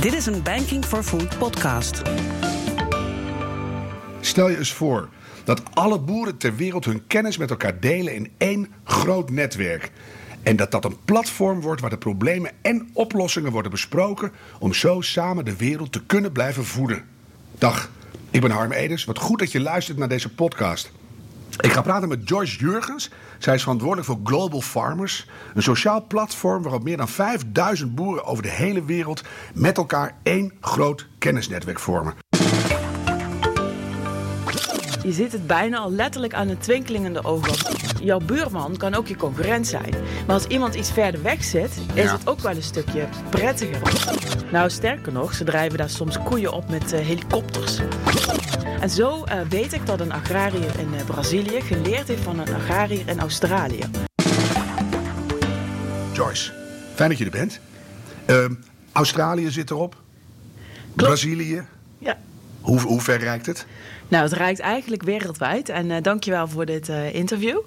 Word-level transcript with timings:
Dit 0.00 0.12
is 0.12 0.26
een 0.26 0.42
Banking 0.42 0.84
for 0.84 1.02
Food 1.02 1.38
podcast. 1.38 2.02
Stel 4.20 4.48
je 4.48 4.58
eens 4.58 4.72
voor 4.72 5.08
dat 5.44 5.62
alle 5.74 5.98
boeren 5.98 6.36
ter 6.36 6.56
wereld 6.56 6.84
hun 6.84 7.06
kennis 7.06 7.36
met 7.36 7.50
elkaar 7.50 7.80
delen 7.80 8.14
in 8.14 8.32
één 8.38 8.68
groot 8.84 9.30
netwerk. 9.30 9.90
En 10.42 10.56
dat 10.56 10.70
dat 10.70 10.84
een 10.84 10.96
platform 11.04 11.60
wordt 11.60 11.80
waar 11.80 11.90
de 11.90 11.98
problemen 11.98 12.50
en 12.62 12.90
oplossingen 12.92 13.52
worden 13.52 13.70
besproken 13.70 14.32
om 14.58 14.74
zo 14.74 15.00
samen 15.00 15.44
de 15.44 15.56
wereld 15.56 15.92
te 15.92 16.04
kunnen 16.06 16.32
blijven 16.32 16.64
voeden. 16.64 17.04
Dag, 17.58 17.90
ik 18.30 18.40
ben 18.40 18.50
Harm 18.50 18.72
Eders. 18.72 19.04
Wat 19.04 19.18
goed 19.18 19.38
dat 19.38 19.52
je 19.52 19.60
luistert 19.60 19.98
naar 19.98 20.08
deze 20.08 20.34
podcast. 20.34 20.90
Ik 21.60 21.72
ga 21.72 21.82
praten 21.82 22.08
met 22.08 22.28
Joyce 22.28 22.58
Jurgens. 22.58 23.10
Zij 23.38 23.54
is 23.54 23.62
verantwoordelijk 23.62 24.08
voor 24.08 24.18
Global 24.24 24.60
Farmers, 24.60 25.26
een 25.54 25.62
sociaal 25.62 26.06
platform 26.06 26.62
waarop 26.62 26.82
meer 26.82 26.96
dan 26.96 27.08
5000 27.08 27.94
boeren 27.94 28.24
over 28.24 28.42
de 28.42 28.50
hele 28.50 28.84
wereld 28.84 29.22
met 29.54 29.76
elkaar 29.76 30.16
één 30.22 30.52
groot 30.60 31.06
kennisnetwerk 31.18 31.78
vormen. 31.78 32.14
Je 35.02 35.12
ziet 35.12 35.32
het 35.32 35.46
bijna 35.46 35.78
al 35.78 35.90
letterlijk 35.90 36.34
aan 36.34 36.48
een 36.48 36.58
twinkeling 36.58 37.04
in 37.04 37.12
de 37.12 37.24
ogen. 37.24 37.83
Jouw 38.04 38.18
buurman 38.18 38.76
kan 38.76 38.94
ook 38.94 39.06
je 39.06 39.16
concurrent 39.16 39.66
zijn. 39.66 39.94
Maar 40.26 40.34
als 40.34 40.46
iemand 40.46 40.74
iets 40.74 40.90
verder 40.92 41.22
weg 41.22 41.44
zit, 41.44 41.70
is 41.94 42.02
Ja. 42.04 42.12
het 42.12 42.26
ook 42.28 42.40
wel 42.40 42.56
een 42.56 42.62
stukje 42.62 43.08
prettiger. 43.28 43.82
Nou, 44.52 44.70
sterker 44.70 45.12
nog, 45.12 45.34
ze 45.34 45.44
drijven 45.44 45.78
daar 45.78 45.90
soms 45.90 46.18
koeien 46.18 46.52
op 46.52 46.68
met 46.68 46.92
eh, 46.92 47.00
helikopters. 47.06 47.78
En 48.80 48.90
zo 48.90 49.24
eh, 49.24 49.40
weet 49.48 49.72
ik 49.72 49.86
dat 49.86 50.00
een 50.00 50.12
agrariër 50.12 50.78
in 50.78 50.94
eh, 50.94 51.04
Brazilië 51.04 51.60
geleerd 51.60 52.08
heeft 52.08 52.22
van 52.22 52.38
een 52.38 52.54
agrariër 52.54 53.08
in 53.08 53.20
Australië. 53.20 53.82
Joyce, 56.12 56.52
fijn 56.94 57.08
dat 57.08 57.18
je 57.18 57.24
er 57.24 57.30
bent. 57.30 57.60
Ehm, 58.26 58.54
Australië 58.92 59.50
zit 59.50 59.70
erop. 59.70 59.96
Brazilië. 60.94 61.62
Ja. 61.98 62.18
Hoe, 62.60 62.80
hoe 62.80 63.00
ver 63.00 63.18
reikt 63.18 63.46
het? 63.46 63.66
Nou, 64.14 64.26
het 64.26 64.34
reikt 64.34 64.60
eigenlijk 64.60 65.02
wereldwijd. 65.02 65.68
En 65.68 65.90
eh 65.90 66.02
dankjewel 66.02 66.48
voor 66.48 66.66
dit 66.66 66.88
eh, 66.88 67.14
interview. 67.14 67.58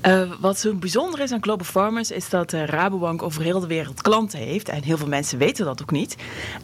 Eh, 0.00 0.22
wat 0.40 0.58
zo 0.58 0.74
bijzonder 0.74 1.20
is 1.20 1.32
aan 1.32 1.42
Global 1.42 1.66
Farmers 1.66 2.10
is 2.10 2.28
dat 2.28 2.50
de 2.50 2.66
Rabobank 2.66 3.22
over 3.22 3.42
heel 3.42 3.60
de 3.60 3.66
wereld 3.66 4.02
klanten 4.02 4.38
heeft. 4.38 4.68
En 4.68 4.82
heel 4.82 4.96
veel 4.96 5.08
mensen 5.08 5.38
weten 5.38 5.64
dat 5.64 5.82
ook 5.82 5.90
niet. 5.90 6.16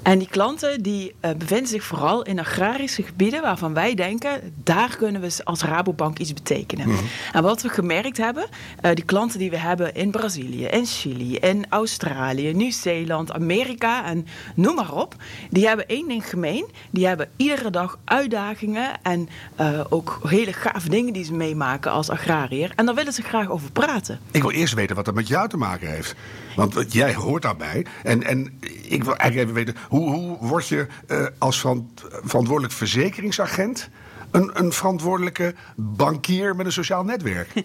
En 0.03 0.19
die 0.19 0.29
klanten 0.29 0.83
die 0.83 1.15
eh, 1.21 1.31
bevinden 1.39 1.67
zich 1.67 1.85
vooral 1.85 2.23
in 2.23 2.39
agrarische 2.39 3.03
gebieden 3.03 3.43
waarvan 3.43 3.75
wij 3.75 3.95
denken, 3.95 4.55
daar 4.63 4.97
kunnen 4.97 5.21
we 5.21 5.41
als 5.45 5.63
Rabobank 5.63 6.19
iets 6.19 6.33
betekenen. 6.33 6.97
En 7.33 7.43
wat 7.43 7.63
we 7.63 7.69
gemerkt 7.69 8.17
hebben, 8.17 8.47
eh, 8.81 8.95
die 8.95 9.05
klanten 9.05 9.39
die 9.39 9.51
we 9.51 9.59
hebben 9.59 9.95
in 9.95 10.11
Brazilië, 10.11 10.65
in 10.65 10.87
Chili, 10.87 11.37
in 11.37 11.67
Australië, 11.69 12.53
Nieuw-Zeeland, 12.53 13.33
Amerika 13.33 14.05
en 14.05 14.27
noem 14.55 14.75
maar 14.75 14.93
op, 14.93 15.15
die 15.51 15.67
hebben 15.67 15.87
één 15.89 16.09
ding 16.09 16.29
gemeen. 16.29 16.67
Die 16.91 17.07
hebben 17.07 17.29
iedere 17.37 17.71
dag 17.71 17.99
uitdagingen 18.05 18.91
en 19.03 19.29
eh, 19.57 19.81
ook 19.89 20.21
hele 20.23 20.53
gave 20.53 20.89
dingen 20.89 21.13
die 21.13 21.25
ze 21.25 21.33
meemaken 21.35 21.91
als 21.91 22.11
agrariër. 22.11 22.73
En 22.77 22.87
daar 22.87 22.95
willen 22.95 23.13
ze 23.13 23.25
graag 23.27 23.51
over 23.51 23.73
praten. 23.73 24.21
Ik 24.31 24.43
wil 24.43 24.51
eerst 24.51 24.75
weten 24.75 24.97
wat 24.97 25.05
dat 25.05 25.15
met 25.15 25.29
jou 25.29 25.49
te 25.49 25.57
maken 25.57 25.89
heeft. 25.91 26.15
Want 26.57 26.93
jij 26.93 27.15
hoort 27.15 27.43
daarbij. 27.43 27.87
En, 28.03 28.23
en 28.23 28.59
ik 28.83 29.05
wil 29.05 29.17
eigenlijk 29.17 29.51
even 29.51 29.65
weten, 29.65 29.83
hoe, 29.89 30.11
hoe 30.11 30.37
word 30.41 30.69
je 30.69 30.87
eh, 31.07 31.27
als 31.39 31.61
van, 31.61 31.91
verantwoordelijk 32.25 32.75
verzekeringsagent... 32.75 33.89
Een, 34.31 34.51
een 34.55 34.73
verantwoordelijke 34.73 35.55
bankier 35.77 36.57
met 36.57 36.67
een 36.67 36.73
sociaal 36.73 37.05
netwerk? 37.05 37.53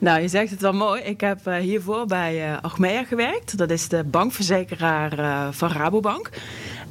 Nou, 0.00 0.20
je 0.20 0.28
zegt 0.28 0.50
het 0.50 0.60
wel 0.60 0.72
mooi. 0.72 1.02
Ik 1.02 1.20
heb 1.20 1.46
eh, 1.46 1.56
hiervoor 1.56 2.06
bij 2.06 2.52
eh 2.52 2.62
Achmea 2.62 3.04
gewerkt. 3.04 3.58
Dat 3.58 3.70
is 3.70 3.88
de 3.88 4.04
bankverzekeraar 4.04 5.52
van 5.52 5.70
Rabobank. 5.70 6.30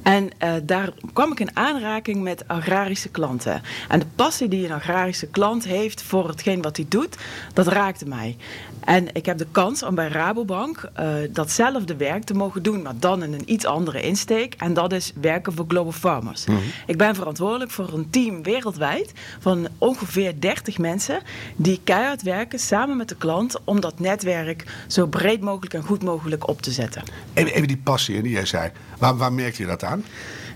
En 0.03 0.29
eh, 0.37 0.53
daar 0.63 0.89
kwam 1.13 1.31
ik 1.31 1.39
in 1.39 1.55
aanraking 1.57 2.21
met 2.21 2.47
agrarische 2.47 3.09
klanten. 3.09 3.61
En 3.89 3.99
de 3.99 4.05
passie 4.15 4.47
die 4.47 4.65
een 4.65 4.71
agrarische 4.71 5.27
klant 5.27 5.63
heeft 5.63 6.01
voor 6.01 6.27
hetgeen 6.27 6.61
wat 6.61 6.77
hij 6.77 6.85
doet, 6.89 7.17
dat 7.53 7.67
raakte 7.67 8.05
mij. 8.05 8.37
En 8.79 9.15
ik 9.15 9.25
heb 9.25 9.37
de 9.37 9.47
kans 9.51 9.83
om 9.83 9.95
bij 9.95 10.07
Rabobank 10.07 10.89
eh, 10.93 11.13
datzelfde 11.29 11.95
werk 11.95 12.23
te 12.23 12.33
mogen 12.33 12.63
doen, 12.63 12.81
maar 12.81 12.93
dan 12.99 13.23
in 13.23 13.33
een 13.33 13.51
iets 13.51 13.65
andere 13.65 14.01
insteek. 14.01 14.53
En 14.57 14.73
dat 14.73 14.93
is 14.93 15.11
werken 15.21 15.53
voor 15.53 15.65
Global 15.67 15.91
Farmers. 15.91 16.45
Ik 16.85 16.97
ben 16.97 17.15
verantwoordelijk 17.15 17.71
voor 17.71 17.93
een 17.93 18.09
team 18.09 18.43
wereldwijd 18.43 19.11
van 19.39 19.67
ongeveer 19.77 20.39
30 20.39 20.77
mensen 20.77 21.21
die 21.55 21.79
keihard 21.83 22.21
werken 22.21 22.59
samen 22.59 22.97
met 22.97 23.09
de 23.09 23.15
klant 23.15 23.59
om 23.63 23.79
dat 23.79 23.99
netwerk 23.99 24.65
zo 24.87 25.07
breed 25.07 25.41
mogelijk 25.41 25.73
en 25.73 25.83
goed 25.83 26.03
mogelijk 26.03 26.47
op 26.47 26.61
te 26.61 26.71
zetten. 26.71 27.03
Even, 27.33 27.53
even 27.53 27.67
die 27.67 27.81
passie 27.83 28.21
die 28.21 28.31
jij 28.31 28.45
zei. 28.45 28.71
Waar, 29.03 29.17
waar 29.17 29.33
merkte 29.33 29.61
je 29.61 29.67
dat 29.67 29.83
aan? 29.83 30.05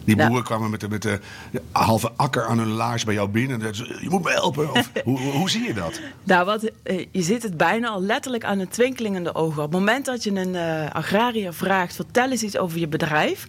Die 0.07 0.27
boeren 0.27 0.43
kwamen 0.43 0.69
met 0.69 0.79
de, 0.79 0.87
met 0.87 1.01
de 1.01 1.19
halve 1.71 2.11
akker 2.15 2.45
aan 2.45 2.57
hun 2.57 2.71
laars 2.71 3.03
bij 3.03 3.13
jou 3.13 3.29
binnen. 3.29 3.61
En 3.61 3.75
zeiden 3.75 3.97
ze, 3.97 4.03
je 4.03 4.09
moet 4.09 4.23
me 4.23 4.31
helpen. 4.31 4.73
Of, 4.73 4.91
hoe, 5.03 5.19
hoe, 5.19 5.49
zie 5.49 5.63
je 5.63 5.73
dat? 5.73 6.01
Nou, 6.23 6.45
wat, 6.45 6.71
eh, 6.83 7.05
je 7.11 7.21
ziet 7.21 7.43
het 7.43 7.57
bijna 7.57 7.89
al 7.89 8.01
letterlijk 8.01 8.43
aan 8.43 8.59
een 8.59 8.67
twinkeling 8.67 9.15
in 9.15 9.23
de 9.23 9.35
ogen. 9.35 9.63
Op 9.63 9.71
het 9.71 9.79
moment 9.79 10.05
dat 10.05 10.23
je 10.23 10.31
een 10.31 10.55
eh, 10.55 10.91
agrariër 10.91 11.53
vraagt, 11.53 11.95
vertel 11.95 12.31
eens 12.31 12.43
iets 12.43 12.57
over 12.57 12.79
je 12.79 12.87
bedrijf. 12.87 13.45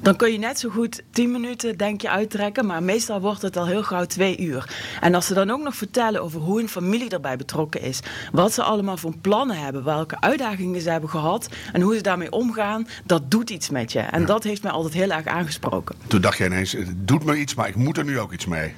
Dan 0.00 0.16
kun 0.16 0.32
je 0.32 0.38
net 0.38 0.58
zo 0.58 0.68
goed 0.68 1.02
10 1.10 1.30
minuten, 1.30 1.76
denk 1.76 2.00
je, 2.00 2.10
uittrekken. 2.10 2.66
Maar 2.66 2.82
meestal 2.82 3.20
wordt 3.20 3.42
het 3.42 3.56
al 3.56 3.66
heel 3.66 3.82
gauw 3.82 4.04
twee 4.04 4.38
uur. 4.38 4.74
En 5.00 5.14
als 5.14 5.26
ze 5.26 5.34
dan 5.34 5.50
ook 5.50 5.62
nog 5.62 5.74
vertellen 5.74 6.22
over 6.22 6.40
hoe 6.40 6.58
hun 6.58 6.68
familie 6.68 7.08
erbij 7.10 7.36
betrokken 7.36 7.80
is. 7.80 8.00
Wat 8.32 8.52
ze 8.52 8.62
allemaal 8.62 8.96
voor 8.96 9.14
plannen 9.20 9.58
hebben. 9.58 9.84
Welke 9.84 10.20
uitdagingen 10.20 10.80
ze 10.80 10.90
hebben 10.90 11.10
gehad. 11.10 11.48
En 11.72 11.80
hoe 11.80 11.94
ze 11.94 12.02
daarmee 12.02 12.32
omgaan. 12.32 12.88
Dat 13.04 13.30
doet 13.30 13.50
iets 13.50 13.70
met 13.70 13.92
je. 13.92 14.00
En 14.00 14.26
dat 14.26 14.44
heeft 14.44 14.62
mij 14.62 14.72
altijd 14.72 14.94
heel 14.94 15.10
erg 15.10 15.26
aangesproken. 15.26 15.96
Toen 16.06 16.20
dacht 16.20 16.38
je 16.38 16.44
ineens, 16.44 16.72
het 16.72 17.08
doet 17.08 17.24
me 17.24 17.36
iets, 17.36 17.54
maar 17.54 17.68
ik 17.68 17.76
moet 17.76 17.98
er 17.98 18.04
nu 18.04 18.18
ook 18.18 18.32
iets 18.32 18.46
mee. 18.46 18.74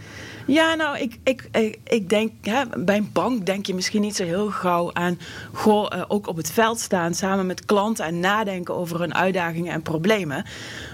Ja, 0.47 0.75
nou, 0.75 0.99
ik, 0.99 1.19
ik, 1.23 1.49
ik, 1.53 1.79
ik 1.85 2.09
denk, 2.09 2.33
hè, 2.43 2.63
bij 2.77 2.97
een 2.97 3.11
bank 3.13 3.47
denk 3.47 3.67
je 3.67 3.75
misschien 3.75 4.01
niet 4.01 4.17
zo 4.17 4.25
heel 4.25 4.51
gauw 4.51 4.93
aan, 4.93 5.19
goh, 5.53 5.87
eh, 5.93 6.03
ook 6.09 6.27
op 6.27 6.37
het 6.37 6.51
veld 6.51 6.81
staan 6.81 7.15
samen 7.15 7.47
met 7.47 7.65
klanten 7.65 8.05
en 8.05 8.21
nadenken 8.21 8.75
over 8.75 9.01
hun 9.01 9.15
uitdagingen 9.15 9.73
en 9.73 9.83
problemen. 9.83 10.45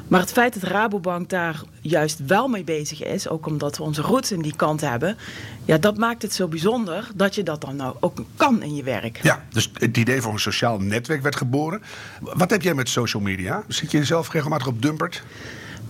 Maar 0.08 0.20
het 0.20 0.32
feit 0.32 0.60
dat 0.60 0.70
Rabobank 0.70 1.28
daar 1.28 1.62
juist 1.80 2.26
wel 2.26 2.48
mee 2.48 2.64
bezig 2.64 3.04
is, 3.04 3.28
ook 3.28 3.46
omdat 3.46 3.76
we 3.76 3.82
onze 3.82 4.02
roots 4.02 4.32
in 4.32 4.42
die 4.42 4.56
kant 4.56 4.80
hebben, 4.80 5.16
ja, 5.64 5.78
dat 5.78 5.96
maakt 5.96 6.22
het 6.22 6.32
zo 6.32 6.48
bijzonder 6.48 7.08
dat 7.14 7.34
je 7.34 7.42
dat 7.42 7.60
dan 7.60 7.76
nou 7.76 7.96
ook 8.00 8.24
kan 8.36 8.62
in 8.62 8.74
je 8.74 8.82
werk. 8.82 9.18
Ja, 9.22 9.44
dus 9.52 9.70
het 9.74 9.96
idee 9.96 10.20
voor 10.20 10.32
een 10.32 10.38
sociaal 10.38 10.78
netwerk 10.78 11.22
werd 11.22 11.36
geboren. 11.36 11.82
Wat 12.20 12.50
heb 12.50 12.62
jij 12.62 12.74
met 12.74 12.88
social 12.88 13.22
media? 13.22 13.64
Zit 13.68 13.90
je 13.90 14.04
zelf 14.04 14.32
regelmatig 14.32 14.66
op 14.66 14.82
Dumpert? 14.82 15.22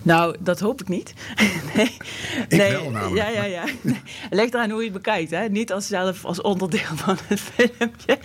Nou, 0.06 0.37
dat 0.41 0.61
hoop 0.61 0.81
ik 0.81 0.89
niet. 0.89 1.15
nee. 1.75 1.97
Ik 2.49 2.59
nee. 2.59 2.71
wel 2.71 2.91
namelijk. 2.91 3.17
Ja, 3.17 3.28
ja, 3.28 3.44
ja. 3.44 3.65
Nee. 3.81 4.00
Ligt 4.31 4.55
eraan 4.55 4.71
hoe 4.71 4.78
je 4.78 4.84
het 4.84 5.03
bekijkt, 5.03 5.31
hè? 5.31 5.49
Niet 5.49 5.72
als 5.72 5.87
zelf 5.87 6.25
als 6.25 6.41
onderdeel 6.41 6.97
van 7.05 7.17
het 7.27 7.41
filmpje. 7.41 8.19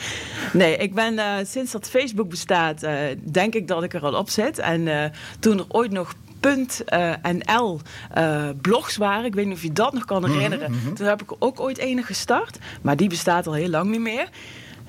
Nee, 0.53 0.78
ik 0.78 0.94
ben 0.94 1.19
eh, 1.19 1.34
sinds 1.46 1.72
dat 1.72 1.90
Facebook 1.90 2.30
bestaat, 2.30 2.84
eh, 2.84 2.96
denk 3.31 3.53
ik 3.53 3.68
dat 3.68 3.84
ik 3.84 3.94
er 3.94 4.06
al 4.06 4.14
op 4.14 4.30
zit. 4.30 4.59
En 4.59 4.88
eh, 4.88 5.09
toen 5.40 5.58
er 5.58 5.66
ooit 5.68 5.92
nog 5.92 6.14
Punt 6.42 6.84
NL 7.22 7.80
eh, 8.12 8.50
blogs 8.62 8.98
waren. 8.98 9.25
Ik 9.25 9.34
weet 9.34 9.46
niet 9.46 9.56
of 9.56 9.62
je 9.62 9.74
dat 9.74 9.94
nog 9.94 10.06
kan 10.06 10.30
herinneren. 10.30 10.74
Toen 10.94 11.08
heb 11.08 11.22
ik 11.22 11.31
ook 11.40 11.59
ooit 11.59 11.78
ene 11.78 12.03
gestart. 12.03 12.58
Maar 12.81 12.96
die 12.96 13.09
bestaat 13.09 13.48
al 13.48 13.53
heel 13.53 13.69
lang 13.69 13.90
niet 13.90 14.00
meer. 14.00 14.30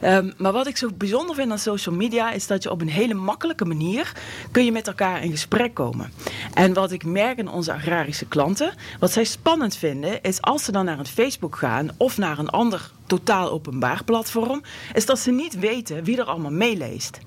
Ehm, 0.03 0.31
maar 0.37 0.53
wat 0.53 0.67
ik 0.67 0.77
zo 0.77 0.89
bijzonder 0.97 1.35
vind 1.35 1.51
aan 1.51 1.59
social 1.59 1.95
media 1.95 2.33
is 2.33 2.47
dat 2.47 2.63
je 2.63 2.71
op 2.71 2.81
een 2.81 2.89
hele 2.89 3.15
makkelijke 3.15 3.65
manier 3.65 4.13
kun 4.51 4.65
je 4.65 4.73
met 4.73 4.87
elkaar 4.87 5.23
in 5.25 5.31
gesprek 5.31 5.75
komen. 5.75 6.13
En 6.55 6.73
wat 6.73 6.93
ik 6.93 7.05
merk 7.05 7.39
in 7.39 7.49
onze 7.49 7.73
agrarische 7.73 8.27
klanten, 8.27 8.75
wat 8.99 9.12
zij 9.12 9.25
spannend 9.25 9.77
vinden, 9.77 10.23
is 10.23 10.41
als 10.41 10.65
ze 10.65 10.73
dan 10.73 10.85
naar 10.85 10.99
een 10.99 11.07
Facebook 11.07 11.57
gaan 11.57 11.91
of 11.97 12.19
naar 12.19 12.39
een 12.39 12.51
ander 12.51 12.91
totaal 13.19 13.50
openbaar 13.50 14.05
platform, 14.05 14.62
is 14.93 15.06
dat 15.06 15.19
ze 15.19 15.31
niet 15.31 15.59
weten 15.59 16.05
wie 16.05 16.19
er 16.19 16.25
allemaal 16.25 16.50
meeleest. 16.50 17.19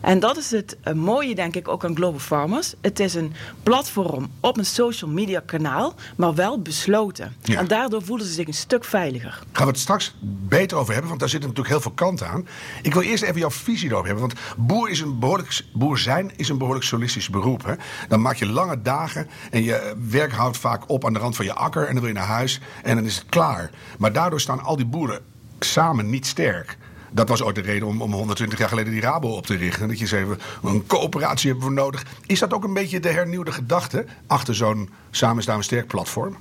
En 0.00 0.20
dat 0.20 0.36
is 0.36 0.50
het 0.50 0.76
eh, 0.82 0.94
mooie, 0.94 1.34
denk 1.34 1.56
ik, 1.56 1.68
ook 1.68 1.84
aan 1.84 1.96
Global 1.96 2.18
Farmers. 2.18 2.74
Het 2.80 3.00
is 3.00 3.14
een 3.14 3.32
platform 3.62 4.30
op 4.40 4.58
een 4.58 4.66
social 4.66 5.10
media 5.10 5.42
kanaal, 5.46 5.94
maar 6.16 6.34
wel 6.34 6.62
besloten. 6.62 7.36
Ja. 7.42 7.58
En 7.58 7.66
daardoor 7.66 8.02
voelen 8.02 8.26
ze 8.26 8.32
zich 8.32 8.46
een 8.46 8.54
stuk 8.54 8.84
veiliger. 8.84 9.42
Gaan 9.52 9.66
we 9.66 9.72
het 9.72 9.80
straks 9.80 10.14
beter 10.20 10.76
over 10.76 10.90
hebben, 10.90 11.08
want 11.08 11.20
daar 11.20 11.28
zitten 11.28 11.48
natuurlijk 11.48 11.74
heel 11.74 11.84
veel 11.84 12.06
kanten 12.06 12.28
aan. 12.28 12.46
Ik 12.82 12.92
wil 12.92 13.02
eerst 13.02 13.22
even 13.22 13.38
jouw 13.38 13.50
visie 13.50 13.90
erop 13.90 14.04
hebben, 14.04 14.20
want 14.20 14.40
boer, 14.56 14.90
is 14.90 15.00
een 15.00 15.18
behoorlijk, 15.18 15.64
boer 15.72 15.98
zijn 15.98 16.32
is 16.36 16.48
een 16.48 16.58
behoorlijk 16.58 16.86
solistisch 16.86 17.30
beroep. 17.30 17.64
Hè? 17.64 17.74
Dan 18.08 18.20
maak 18.20 18.36
je 18.36 18.46
lange 18.46 18.82
dagen 18.82 19.28
en 19.50 19.62
je 19.62 19.94
werk 20.08 20.32
houdt 20.32 20.56
vaak 20.56 20.88
op 20.90 21.06
aan 21.06 21.12
de 21.12 21.18
rand 21.18 21.36
van 21.36 21.44
je 21.44 21.54
akker 21.54 21.86
en 21.86 21.92
dan 21.92 22.00
wil 22.00 22.12
je 22.12 22.18
naar 22.18 22.26
huis 22.26 22.60
en 22.82 22.96
dan 22.96 23.04
is 23.04 23.16
het 23.16 23.26
klaar. 23.28 23.70
Maar 23.98 24.12
daardoor 24.12 24.40
staan 24.40 24.62
al 24.62 24.76
die 24.76 24.86
boeren 24.86 25.21
samen 25.64 26.10
niet 26.10 26.26
sterk. 26.26 26.76
Dat 27.10 27.28
was 27.28 27.42
ooit 27.42 27.54
de 27.54 27.60
reden 27.60 27.88
om, 27.88 28.02
om 28.02 28.12
120 28.12 28.58
jaar 28.58 28.68
geleden 28.68 28.92
die 28.92 29.00
Rabo 29.00 29.28
op 29.28 29.46
te 29.46 29.56
richten. 29.56 29.88
Dat 29.88 29.98
je 29.98 30.06
zei, 30.06 30.26
een 30.62 30.86
coöperatie 30.86 31.50
hebben 31.50 31.68
we 31.68 31.74
nodig. 31.74 32.04
Is 32.26 32.38
dat 32.38 32.52
ook 32.52 32.64
een 32.64 32.74
beetje 32.74 33.00
de 33.00 33.08
hernieuwde 33.08 33.52
gedachte 33.52 34.06
achter 34.26 34.54
zo'n 34.54 34.90
Samen 35.14 35.42
staan 35.42 35.56
we 35.56 35.62
sterk 35.62 35.86
platform? 35.86 36.36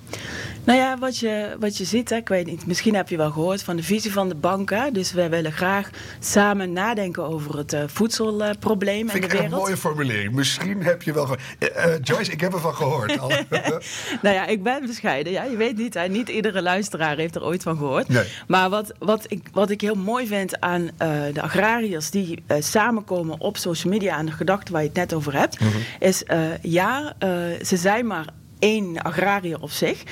Nou 0.63 0.79
ja, 0.79 0.97
wat 0.97 1.17
je, 1.17 1.55
wat 1.59 1.77
je 1.77 1.85
ziet, 1.85 2.09
hè, 2.09 2.15
ik 2.15 2.27
weet 2.27 2.45
niet, 2.45 2.65
misschien 2.65 2.95
heb 2.95 3.09
je 3.09 3.17
wel 3.17 3.31
gehoord 3.31 3.63
van 3.63 3.75
de 3.75 3.83
visie 3.83 4.11
van 4.11 4.29
de 4.29 4.35
banken. 4.35 4.93
Dus 4.93 5.11
wij 5.11 5.29
willen 5.29 5.51
graag 5.51 5.89
samen 6.19 6.73
nadenken 6.73 7.23
over 7.23 7.57
het 7.57 7.73
uh, 7.73 7.83
voedselprobleem 7.87 9.07
uh, 9.07 9.15
in 9.15 9.21
de 9.21 9.27
wereld. 9.27 9.51
een 9.51 9.57
mooie 9.57 9.77
formulering. 9.77 10.33
Misschien 10.33 10.83
heb 10.83 11.01
je 11.01 11.13
wel 11.13 11.23
gehoord. 11.23 11.41
Uh, 11.59 11.83
Joyce, 12.01 12.31
ik 12.31 12.41
heb 12.41 12.53
ervan 12.53 12.75
gehoord. 12.75 13.15
nou 14.21 14.35
ja, 14.35 14.45
ik 14.45 14.63
ben 14.63 14.85
bescheiden. 14.85 15.33
Ja, 15.33 15.43
je 15.43 15.57
weet 15.57 15.77
niet, 15.77 15.93
hè, 15.93 16.07
niet 16.07 16.29
iedere 16.29 16.61
luisteraar 16.61 17.17
heeft 17.17 17.35
er 17.35 17.43
ooit 17.43 17.63
van 17.63 17.77
gehoord. 17.77 18.07
Nee. 18.07 18.25
Maar 18.47 18.69
wat, 18.69 18.93
wat, 18.99 19.25
ik, 19.27 19.47
wat 19.51 19.69
ik 19.69 19.81
heel 19.81 19.95
mooi 19.95 20.27
vind 20.27 20.59
aan 20.59 20.89
de 21.33 21.41
agrariërs 21.41 22.09
die 22.09 22.43
samenkomen 22.59 23.39
op 23.39 23.57
social 23.57 23.93
media... 23.93 24.15
aan 24.15 24.25
de 24.25 24.31
gedachte 24.31 24.71
waar 24.71 24.81
je 24.81 24.87
het 24.87 24.97
net 24.97 25.13
over 25.13 25.37
hebt... 25.37 25.59
Mhm. 25.59 25.77
is 25.99 26.23
ja, 26.61 27.15
ze 27.61 27.77
zijn 27.77 28.07
maar 28.07 28.25
één 28.61 29.01
agrariër 29.01 29.61
op 29.61 29.71
zich. 29.71 30.03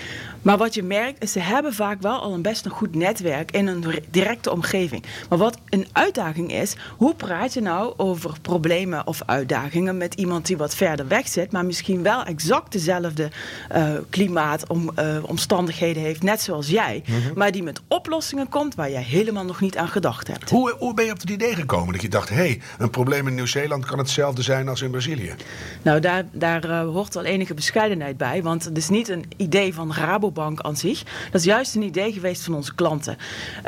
Maar 0.41 0.57
wat 0.57 0.73
je 0.73 0.83
merkt 0.83 1.23
is, 1.23 1.31
ze 1.31 1.39
hebben 1.39 1.73
vaak 1.73 2.01
wel 2.01 2.19
al 2.19 2.33
een 2.33 2.41
best 2.41 2.65
een 2.65 2.71
goed 2.71 2.95
netwerk 2.95 3.51
in 3.51 3.67
een 3.67 3.85
directe 4.09 4.51
omgeving. 4.51 5.03
Maar 5.29 5.37
wat 5.37 5.57
een 5.69 5.87
uitdaging 5.91 6.53
is, 6.53 6.75
hoe 6.97 7.15
praat 7.15 7.53
je 7.53 7.61
nou 7.61 7.93
over 7.97 8.33
problemen 8.41 9.07
of 9.07 9.21
uitdagingen 9.25 9.97
met 9.97 10.13
iemand 10.13 10.45
die 10.45 10.57
wat 10.57 10.75
verder 10.75 11.07
weg 11.07 11.27
zit, 11.27 11.51
maar 11.51 11.65
misschien 11.65 12.03
wel 12.03 12.23
exact 12.23 12.71
dezelfde 12.71 13.29
uh, 13.75 13.91
klimaatomstandigheden 14.09 16.03
heeft, 16.03 16.23
net 16.23 16.41
zoals 16.41 16.67
jij, 16.67 17.03
mhm. 17.05 17.17
maar 17.35 17.51
die 17.51 17.63
met 17.63 17.81
oplossingen 17.87 18.49
komt 18.49 18.75
waar 18.75 18.91
jij 18.91 19.03
helemaal 19.03 19.45
nog 19.45 19.61
niet 19.61 19.77
aan 19.77 19.87
gedacht 19.87 20.27
hebt. 20.27 20.49
Hoe, 20.49 20.75
hoe 20.79 20.93
ben 20.93 21.05
je 21.05 21.11
op 21.11 21.19
het 21.19 21.29
idee 21.29 21.55
gekomen 21.55 21.93
dat 21.93 22.01
je 22.01 22.09
dacht, 22.09 22.29
hé, 22.29 22.35
hey, 22.35 22.61
een 22.77 22.89
probleem 22.89 23.27
in 23.27 23.35
Nieuw-Zeeland 23.35 23.85
kan 23.85 23.97
hetzelfde 23.97 24.41
zijn 24.41 24.67
als 24.67 24.81
in 24.81 24.91
Brazilië? 24.91 25.33
Nou, 25.81 25.99
daar, 25.99 26.23
daar 26.31 26.65
uh, 26.65 26.81
hoort 26.81 27.13
wel 27.13 27.23
enige 27.23 27.53
bescheidenheid 27.53 28.17
bij, 28.17 28.43
want 28.43 28.63
het 28.63 28.77
is 28.77 28.89
niet 28.89 29.09
een 29.09 29.25
idee 29.37 29.73
van 29.73 29.93
Rabo 29.93 30.28
Bank 30.31 30.59
aan 30.61 30.77
zich. 30.77 31.03
Dat 31.31 31.41
is 31.41 31.47
juist 31.47 31.75
een 31.75 31.81
idee 31.81 32.11
geweest 32.11 32.43
van 32.43 32.53
onze 32.53 32.75
klanten. 32.75 33.17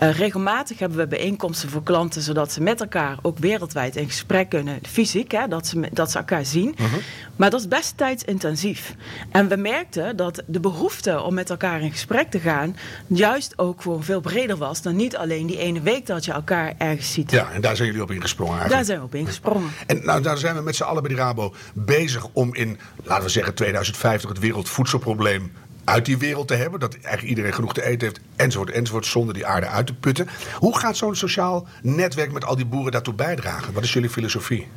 Uh, 0.03 0.17
regelmatig 0.17 0.79
hebben 0.79 0.97
we 0.97 1.07
bijeenkomsten 1.07 1.69
voor 1.69 1.83
klanten, 1.83 2.21
zodat 2.21 2.51
ze 2.51 2.61
met 2.61 2.81
elkaar 2.81 3.17
ook 3.21 3.37
wereldwijd 3.37 3.95
in 3.95 4.07
gesprek 4.07 4.49
kunnen, 4.49 4.79
fysiek, 4.87 5.31
hè, 5.31 5.47
dat, 5.47 5.67
ze, 5.67 5.89
dat 5.91 6.11
ze 6.11 6.17
elkaar 6.17 6.45
zien. 6.45 6.75
Mhm. 6.77 6.95
Maar 7.35 7.49
dat 7.49 7.59
is 7.59 7.67
best 7.67 7.97
tijdsintensief. 7.97 8.95
En 9.31 9.47
we 9.47 9.55
merkten 9.55 10.15
dat 10.15 10.43
de 10.45 10.59
behoefte 10.59 11.21
om 11.21 11.33
met 11.33 11.49
elkaar 11.49 11.81
in 11.81 11.91
gesprek 11.91 12.31
te 12.31 12.39
gaan, 12.39 12.75
juist 13.07 13.53
ook 13.57 13.81
gewoon 13.81 14.03
veel 14.03 14.21
breder 14.21 14.57
was 14.57 14.81
dan 14.81 14.95
niet 14.95 15.17
alleen 15.17 15.45
die 15.45 15.57
ene 15.57 15.81
week 15.81 16.05
dat 16.05 16.25
je 16.25 16.31
elkaar 16.31 16.73
ergens 16.77 17.13
ziet. 17.13 17.31
Ja, 17.31 17.51
en 17.51 17.61
daar 17.61 17.75
zijn 17.75 17.87
jullie 17.87 18.03
op 18.03 18.11
ingesprongen 18.11 18.59
eigenlijk. 18.59 18.87
Daar 18.87 18.95
zijn 18.95 18.99
we 18.99 19.05
op 19.05 19.15
ingesprongen. 19.15 19.71
En 19.87 20.05
nou, 20.05 20.21
daar 20.21 20.37
zijn 20.37 20.55
we 20.55 20.61
met 20.61 20.75
z'n 20.75 20.83
allen 20.83 21.03
bij 21.03 21.11
de 21.11 21.17
Rabo 21.17 21.53
bezig 21.73 22.27
om 22.33 22.55
in, 22.55 22.79
laten 23.03 23.23
we 23.23 23.29
zeggen, 23.29 23.53
2050 23.53 24.29
het 24.29 24.39
wereldvoedselprobleem 24.39 25.51
uit 25.83 26.05
die 26.05 26.17
wereld 26.17 26.47
te 26.47 26.55
hebben. 26.55 26.79
Dat 26.79 26.93
eigenlijk 26.93 27.27
iedereen 27.27 27.53
genoeg 27.53 27.73
te 27.73 27.85
eten 27.85 28.07
heeft, 28.07 28.19
enzovoort, 28.35 28.71
enzovoort, 28.71 29.05
zonder 29.05 29.33
die 29.33 29.45
aarde 29.45 29.67
uit 29.67 29.87
te 29.87 29.93
putten. 29.93 30.27
Hoe 30.55 30.77
gaat 30.77 30.97
zo'n 30.97 31.15
sociaal 31.15 31.67
netwerk 31.81 32.31
met 32.31 32.45
al 32.45 32.55
die 32.55 32.65
boeren 32.65 32.91
daartoe 32.91 33.13
bijdragen? 33.13 33.73
Wat 33.73 33.83
is 33.83 33.93
jullie 33.93 34.09
filosofie? 34.09 34.67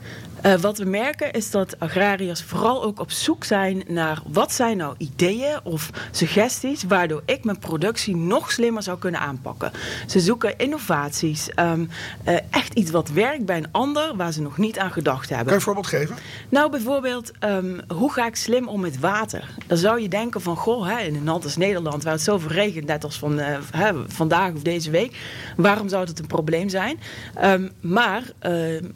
Uh, 0.46 0.55
wat 0.55 0.79
we 0.79 0.85
merken 0.85 1.32
is 1.32 1.50
dat 1.50 1.81
agrariërs 1.81 2.43
vooral 2.43 2.82
ook 2.82 3.00
op 3.00 3.11
zoek 3.11 3.44
zijn 3.44 3.82
naar 3.87 4.23
wat 4.26 4.52
zijn 4.52 4.76
nou 4.76 4.94
ideeën 4.99 5.61
of 5.62 5.91
suggesties 6.11 6.82
waardoor 6.82 7.23
ik 7.25 7.44
mijn 7.44 7.58
productie 7.58 8.17
nog 8.17 8.52
slimmer 8.52 8.82
zou 8.82 8.99
kunnen 8.99 9.20
aanpakken. 9.20 9.73
Ze 10.06 10.20
zoeken 10.20 10.58
innovaties, 10.58 11.49
um, 11.56 11.88
uh, 12.29 12.37
echt 12.50 12.75
iets 12.75 12.91
wat 12.91 13.08
werkt 13.08 13.44
bij 13.44 13.56
een 13.56 13.70
ander 13.70 14.17
waar 14.17 14.32
ze 14.32 14.43
nog 14.43 14.58
niet 14.58 14.79
aan 14.79 14.91
gedacht 14.91 15.29
hebben. 15.29 15.46
Kan 15.46 15.55
je 15.55 15.58
een 15.58 15.64
voorbeeld 15.64 15.87
geven? 15.87 16.17
Nou, 16.49 16.70
bijvoorbeeld, 16.70 17.31
um, 17.41 17.81
hoe 17.88 18.12
ga 18.12 18.26
ik 18.26 18.37
slim 18.37 18.69
om 18.69 18.81
met 18.81 18.99
water? 18.99 19.55
Dan 19.67 19.79
zou 19.79 20.00
je 20.00 20.08
denken 20.08 20.41
van, 20.41 20.56
goh, 20.56 20.87
hè, 20.87 20.99
in 20.99 21.14
een 21.14 21.25
land 21.25 21.44
als 21.44 21.56
Nederland 21.56 22.02
waar 22.02 22.12
het 22.12 22.23
zoveel 22.23 22.50
regent, 22.50 22.87
net 22.87 23.05
als 23.05 23.19
van, 23.19 23.38
uh, 23.38 23.46
hè, 23.70 23.93
vandaag 24.06 24.52
of 24.52 24.62
deze 24.62 24.91
week, 24.91 25.17
waarom 25.56 25.88
zou 25.88 26.05
het 26.05 26.19
een 26.19 26.26
probleem 26.26 26.69
zijn? 26.69 26.99
Um, 27.44 27.73
maar 27.81 28.23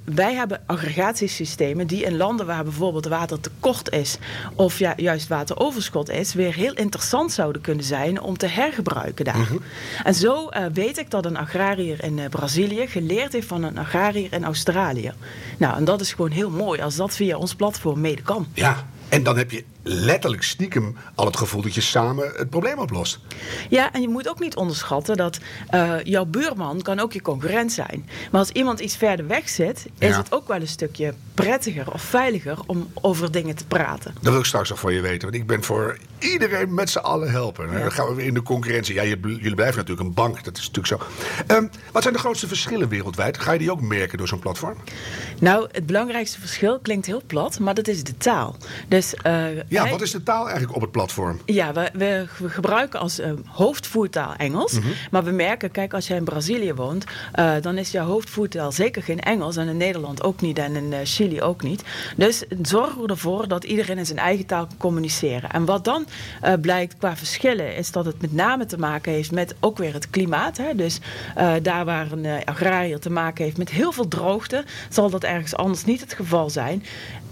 wij 0.05 0.35
hebben 0.35 0.63
aggregaties 0.67 1.37
systemen 1.47 1.87
die 1.87 2.03
in 2.03 2.17
landen 2.17 2.47
waar 2.47 2.65
bijvoorbeeld 2.65 3.07
water 3.07 3.41
tekort 3.41 3.93
is 3.93 4.19
of 4.55 4.79
ja, 4.79 4.93
juist 4.97 5.29
wateroverschot 5.29 6.11
is, 6.11 6.35
weer 6.35 6.55
heel 6.55 6.75
interessant 6.75 7.33
zouden 7.33 7.63
kunnen 7.63 7.85
zijn 7.85 8.21
om 8.21 8.37
te 8.37 8.47
hergebruiken 8.47 9.25
daar. 9.25 9.39
Mhm. 9.39 9.57
En 10.05 10.15
zo 10.15 10.49
uh, 10.51 10.65
weet 10.73 10.99
ik 10.99 11.11
dat 11.11 11.25
een 11.25 11.37
agrariër 11.37 12.05
in 12.05 12.19
uh, 12.19 12.29
Brazilië 12.29 12.87
geleerd 12.87 13.33
heeft 13.33 13.47
van 13.47 13.63
een 13.63 13.79
agrariër 13.79 14.33
in 14.33 14.45
Australië. 14.45 15.13
Nou, 15.59 15.77
en 15.77 15.85
dat 15.85 16.01
is 16.01 16.13
gewoon 16.13 16.31
heel 16.31 16.51
mooi 16.51 16.81
als 16.81 16.97
dat 16.97 17.17
via 17.17 17.37
ons 17.37 17.55
platform 17.55 18.01
mede 18.01 18.23
kan. 18.23 18.47
Ja, 18.55 18.87
en 19.09 19.23
dan 19.23 19.37
heb 19.37 19.51
je 19.51 19.65
letterlijk 19.89 20.43
stiekem 20.43 20.97
al 21.15 21.27
het 21.27 21.37
gevoel 21.37 21.63
dat 21.63 21.75
je 21.75 21.81
samen 21.81 22.33
het 22.37 22.51
probleem 22.51 22.79
oplost. 22.79 23.19
Ja, 23.69 23.93
en 23.93 24.01
je 24.01 24.09
moet 24.09 24.29
ook 24.29 24.41
niet 24.41 24.57
onderschatten 24.57 25.17
dat 25.17 25.39
uh, 25.75 25.95
jouw 26.03 26.25
buurman 26.25 26.83
kan 26.83 26.99
ook 26.99 27.13
je 27.13 27.23
concurrent 27.23 27.73
zijn. 27.73 28.09
Maar 28.31 28.41
als 28.41 28.51
iemand 28.51 28.81
iets 28.81 28.97
verder 28.97 29.27
weg 29.27 29.49
zit, 29.49 29.87
is 29.99 30.17
het 30.17 30.33
ook 30.33 30.49
wel 30.49 30.61
een 30.61 30.69
stukje 30.69 31.15
prettiger 31.35 31.93
of 31.93 32.03
veiliger 32.03 32.59
om 32.67 32.91
over 32.95 33.33
dingen 33.33 33.57
te 33.57 33.67
praten. 33.67 34.15
Dat 34.21 34.33
wil 34.33 34.41
ik 34.41 34.47
straks 34.47 34.71
nog 34.71 34.81
van 34.81 34.93
je 34.93 35.01
weten. 35.01 35.21
Want 35.21 35.35
ik 35.35 35.47
ben 35.47 35.63
voor 35.63 35.99
iedereen 36.19 36.75
met 36.75 36.91
z'n 36.91 36.99
allen 36.99 37.31
helpen. 37.31 37.73
Dan 37.73 37.93
gaan 37.93 38.09
we 38.09 38.15
weer 38.15 38.27
in 38.27 38.35
de 38.35 38.43
concurrentie. 38.43 38.95
Ja, 38.95 39.03
jullie 39.03 39.55
blijven 39.55 39.77
natuurlijk 39.77 40.09
een 40.09 40.15
bank. 40.15 40.45
Dat 40.45 40.57
is 40.57 40.71
natuurlijk 40.71 40.87
zo. 41.47 41.55
Um, 41.55 41.71
wat 41.93 42.03
zijn 42.03 42.15
de 42.15 42.21
grootste 42.21 42.49
verschillen 42.49 42.89
wereldwijd? 42.89 43.39
Ga 43.39 43.53
je 43.53 43.59
die 43.59 43.71
ook 43.71 43.81
merken 43.81 44.19
door 44.19 44.29
zo'n 44.29 44.39
platform? 44.39 44.77
Nou, 45.41 45.69
het 45.73 45.87
belangrijkste 45.87 46.41
verschil 46.41 46.79
klinkt 46.79 47.07
heel 47.07 47.23
plat, 47.27 47.59
maar 47.59 47.75
dat 47.75 47.89
is 47.89 48.05
de 48.05 48.17
taal. 48.17 48.57
Dus, 48.89 49.15
uh, 49.27 49.47
ja, 49.69 49.78
wat 49.87 50.03
is 50.03 50.11
de 50.11 50.23
taal 50.23 50.45
eigenlijk 50.45 50.75
op 50.75 50.81
het 50.81 50.91
platform? 50.91 51.41
Ja, 51.45 51.73
we, 51.73 51.91
we, 51.93 52.27
gebruiken 52.49 53.01
als 53.01 53.21
uh, 53.21 53.31
hoofdvoertaal 53.47 54.35
Engels. 54.37 54.73
Mhm. 54.73 54.89
Maar 55.11 55.25
we 55.25 55.31
merken, 55.31 55.71
kijk, 55.71 55.95
als 55.95 56.07
jij 56.07 56.17
in 56.17 56.25
Brazilië 56.25 56.75
woont, 56.75 57.05
uh, 57.39 57.53
dan 57.61 57.79
is 57.79 57.91
jouw 57.91 58.07
hoofdvoertaal 58.07 58.73
zeker 58.73 59.03
geen 59.03 59.21
Engels. 59.21 59.57
En 59.57 59.69
in 59.69 59.77
Nederland 59.77 60.23
ook 60.23 60.41
niet 60.41 60.59
en 60.59 60.77
in 60.77 61.07
Chili 61.07 61.43
ook 61.43 61.63
niet. 61.63 61.83
Dus 62.17 62.45
zorgen 62.63 63.03
we 63.03 63.09
ervoor 63.09 63.49
dat 63.49 63.65
iedereen 63.65 63.99
in 63.99 64.07
zijn 64.07 64.19
eigen 64.19 64.47
taal 64.47 64.67
kan 64.67 64.77
communiceren. 64.77 65.51
En 65.51 65.65
wat 65.65 65.85
dan 65.85 66.07
blijkt 66.61 66.97
qua 66.97 67.17
verschillen, 67.17 67.77
is 67.77 67.91
dat 67.91 68.05
het 68.05 68.21
met 68.21 68.33
name 68.33 68.67
te 68.67 68.79
maken 68.79 69.13
heeft 69.13 69.33
met 69.33 69.55
ook 69.61 69.79
weer 69.79 69.93
het 69.93 70.11
klimaat. 70.11 70.57
Hè? 70.57 70.75
Dus 70.75 71.01
daar 71.63 71.85
waar 71.85 72.13
een 72.13 72.45
agrariër 72.45 73.01
te 73.01 73.11
maken 73.11 73.45
heeft 73.45 73.59
met 73.59 73.71
heel 73.71 73.93
veel 73.93 74.09
droogte, 74.09 74.65
zal 74.89 75.11
dat 75.11 75.25
ergens 75.25 75.57
anders 75.57 75.85
niet 75.85 76.01
het 76.01 76.13
geval 76.13 76.51
zijn. 76.51 76.85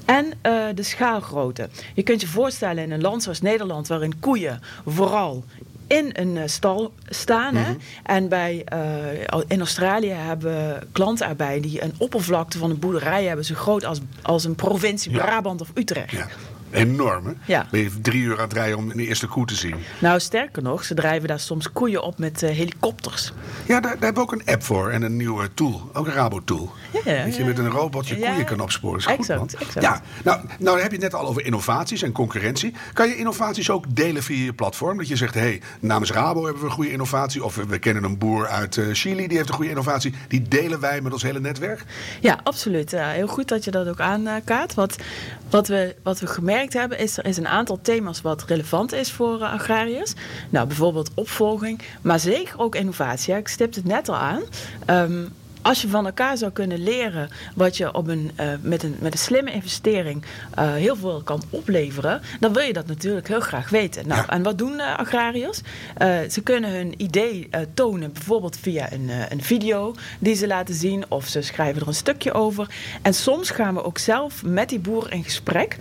En 0.07 0.25
uh, 0.27 0.65
de 0.75 0.83
schaalgrootte. 0.83 1.69
Je 1.95 2.03
kunt 2.03 2.21
je 2.21 2.27
voorstellen 2.27 2.83
in 2.83 2.91
een 2.91 3.01
land 3.01 3.23
zoals 3.23 3.41
Nederland, 3.41 3.89
waarin 3.89 4.21
koeien 4.21 4.61
vooral 4.87 5.45
in 5.87 6.11
een 6.13 6.37
uh, 6.37 6.43
stal 6.47 6.93
staan. 7.09 7.55
hè? 7.55 7.71
Mhm. 7.71 7.79
En 8.03 8.29
bij, 8.29 8.67
uh, 8.73 9.41
in 9.47 9.59
Australië 9.59 10.09
hebben 10.09 10.89
klanten 10.93 11.27
erbij 11.27 11.61
die 11.61 11.83
een 11.83 11.95
oppervlakte 11.99 12.59
van 12.59 12.71
een 12.71 12.79
boerderij 12.79 13.25
hebben 13.25 13.45
zo 13.45 13.55
groot 13.55 13.85
als, 13.85 14.01
als 14.23 14.45
een 14.45 14.55
provincie 14.55 15.13
Brabant 15.13 15.61
of 15.61 15.71
Utrecht. 15.75 16.11
Ja. 16.11 16.27
Enorm, 16.71 17.27
hè? 17.27 17.33
Ja. 17.45 17.67
Ben 17.71 17.81
je 17.81 18.01
drie 18.01 18.23
uur 18.23 18.37
aan 18.37 18.43
het 18.43 18.53
rijden 18.53 18.77
om 18.77 18.89
de 18.89 19.07
eerste 19.07 19.27
koe 19.27 19.47
te 19.47 19.55
zien? 19.55 19.75
Nou, 19.99 20.21
sterker 20.21 20.63
nog, 20.63 20.85
ze 20.85 20.95
drijven 20.95 21.29
daar 21.29 21.41
soms 21.41 21.73
koeien 21.73 22.03
op 22.03 22.19
met 22.19 22.43
uh, 22.43 22.51
helikopters. 22.51 23.33
Ja, 23.67 23.81
daar, 23.81 23.81
daar, 23.81 23.91
hebben 23.91 24.15
we 24.15 24.21
ook 24.21 24.33
een 24.33 24.47
app 24.47 24.63
voor 24.63 24.91
en 24.91 25.03
een 25.03 25.17
nieuwe 25.17 25.55
tool. 25.55 25.91
Ook 25.93 26.07
een 26.07 26.13
Rabo-tool. 26.13 26.73
Ja, 27.05 27.25
dat 27.25 27.37
je 27.37 27.45
met 27.45 27.59
een 27.59 27.71
robot 27.71 28.09
je 28.09 28.15
koeien 28.15 28.45
kan 28.45 28.61
opsporen. 28.61 28.99
Is 28.99 29.07
exact, 29.07 29.41
goed, 29.41 29.55
exact. 29.55 29.83
Ja, 29.83 30.03
nou, 30.25 30.41
nou 30.59 30.81
heb 30.81 30.87
je 30.91 30.97
het 30.97 31.13
net 31.13 31.15
al 31.15 31.27
over 31.27 31.45
innovaties 31.45 32.03
en 32.03 32.13
concurrentie. 32.13 32.75
Kan 32.93 33.09
je 33.09 33.17
innovaties 33.17 33.71
ook 33.71 33.85
delen 33.89 34.23
via 34.23 34.45
je 34.45 34.53
platform? 34.53 34.99
Dat 34.99 35.09
je 35.09 35.17
zegt, 35.17 35.35
hé, 35.35 35.41
hey, 35.41 35.61
namens 35.81 36.13
Rabo 36.13 36.43
hebben 36.45 36.63
we 36.63 36.69
een 36.69 36.75
goede 36.75 36.93
innovatie. 36.93 37.45
Of 37.45 37.55
we 37.55 37.79
kennen 37.79 38.05
een 38.05 38.19
boer 38.19 38.47
uit 38.47 38.77
uh, 38.77 38.87
Chili, 38.93 39.27
die 39.29 39.37
heeft 39.37 39.49
een 39.49 39.55
goede 39.55 39.71
innovatie. 39.71 40.15
Die 40.29 40.43
delen 40.49 40.81
wij 40.81 41.01
met 41.01 41.13
ons 41.13 41.23
hele 41.23 41.41
netwerk? 41.41 41.85
Ja, 42.21 42.41
absoluut. 42.43 42.91
Heel 42.91 43.27
goed 43.27 43.49
dat 43.49 43.65
je 43.65 43.71
dat 43.71 43.89
ook 43.89 44.01
aankaart. 44.01 44.75
Wat, 44.75 44.97
wat, 45.51 45.69
we, 45.69 45.95
wat 46.03 46.21
we 46.21 46.27
gemerkt 46.27 46.66
hebben, 46.73 46.99
is 46.99 47.19
er 47.19 47.27
is 47.27 47.37
een 47.37 47.49
aantal 47.49 47.79
thema's 47.83 48.21
wat 48.21 48.45
relevant 48.47 48.93
is 48.93 49.13
voor 49.13 49.41
uh, 49.41 49.53
agrariërs. 49.53 50.13
Nou, 50.51 50.67
bijvoorbeeld 50.67 51.11
opvolging, 51.15 51.83
maar 52.03 52.21
zeker 52.21 52.61
ook 52.61 52.75
innovatie. 52.75 53.37
Ik 53.37 53.49
stipte 53.49 53.79
het 53.79 53.89
net 53.89 54.09
al 54.09 54.17
aan. 54.17 54.43
Um, 54.91 55.33
als 55.67 55.83
je 55.83 55.89
van 55.89 56.07
elkaar 56.07 56.37
zou 56.37 56.53
kunnen 56.53 56.83
leren 56.83 57.29
wat 57.55 57.77
je 57.77 57.95
op 57.95 58.09
een, 58.09 58.31
uh, 58.41 58.47
met, 58.61 58.83
een, 58.83 58.97
met 58.99 59.13
een 59.13 59.19
slimme 59.19 59.53
investering 59.53 60.25
uh, 60.59 60.73
heel 60.73 60.97
veel 60.97 61.23
kan 61.23 61.43
opleveren, 61.51 62.23
dan 62.41 62.53
wil 62.53 62.63
je 62.63 62.73
dat 62.73 62.87
natuurlijk 62.87 63.29
heel 63.29 63.41
graag 63.41 63.69
weten. 63.69 64.09
Nou, 64.09 64.25
En 64.27 64.43
wat 64.43 64.59
doen 64.59 64.73
uh, 64.73 64.99
agrariërs? 64.99 65.61
ze 66.31 66.41
kunnen 66.43 66.71
hun 66.71 66.95
idee 66.97 67.49
tonen, 67.75 68.13
bijvoorbeeld 68.13 68.57
via 68.57 68.93
een, 68.93 69.11
een 69.29 69.43
video 69.43 69.95
die 70.19 70.35
ze 70.35 70.47
laten 70.47 70.75
zien, 70.75 71.05
of 71.09 71.27
ze 71.27 71.43
schrijven 71.43 71.81
er 71.81 71.89
een 71.89 71.95
stukje 71.95 72.33
over. 72.33 72.75
En 73.03 73.15
soms 73.15 73.51
gaan 73.51 73.75
we 73.75 73.85
ook 73.85 73.99
zelf 73.99 74.45
met 74.45 74.69
die 74.69 74.79
boer 74.79 75.13
in 75.13 75.25
gesprek. 75.25 75.77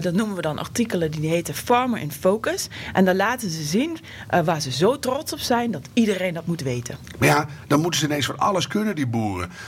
dat 0.00 0.14
noemen 0.14 0.36
we 0.36 0.42
dan 0.42 0.58
artikelen 0.58 1.10
die 1.10 1.30
heten 1.30 1.54
Farmer 1.54 2.00
in 2.00 2.12
Focus. 2.12 2.68
En 2.92 3.04
dan 3.04 3.16
laten 3.16 3.50
ze 3.50 3.62
zien 3.62 3.98
waar 4.44 4.60
ze 4.60 4.72
zo 4.72 4.98
trots 4.98 5.32
op 5.32 5.38
zijn 5.38 5.70
dat 5.70 5.88
iedereen 5.92 6.34
dat 6.34 6.46
moet 6.46 6.60
weten. 6.60 6.96
Maar 7.18 7.28
ja, 7.28 7.46
dan 7.66 7.80
moeten 7.80 8.00
ze 8.00 8.06
ineens 8.06 8.26
van 8.26 8.38
alles 8.38 8.66
kunnen, 8.66 8.94
die 8.94 9.06
boer 9.06 9.19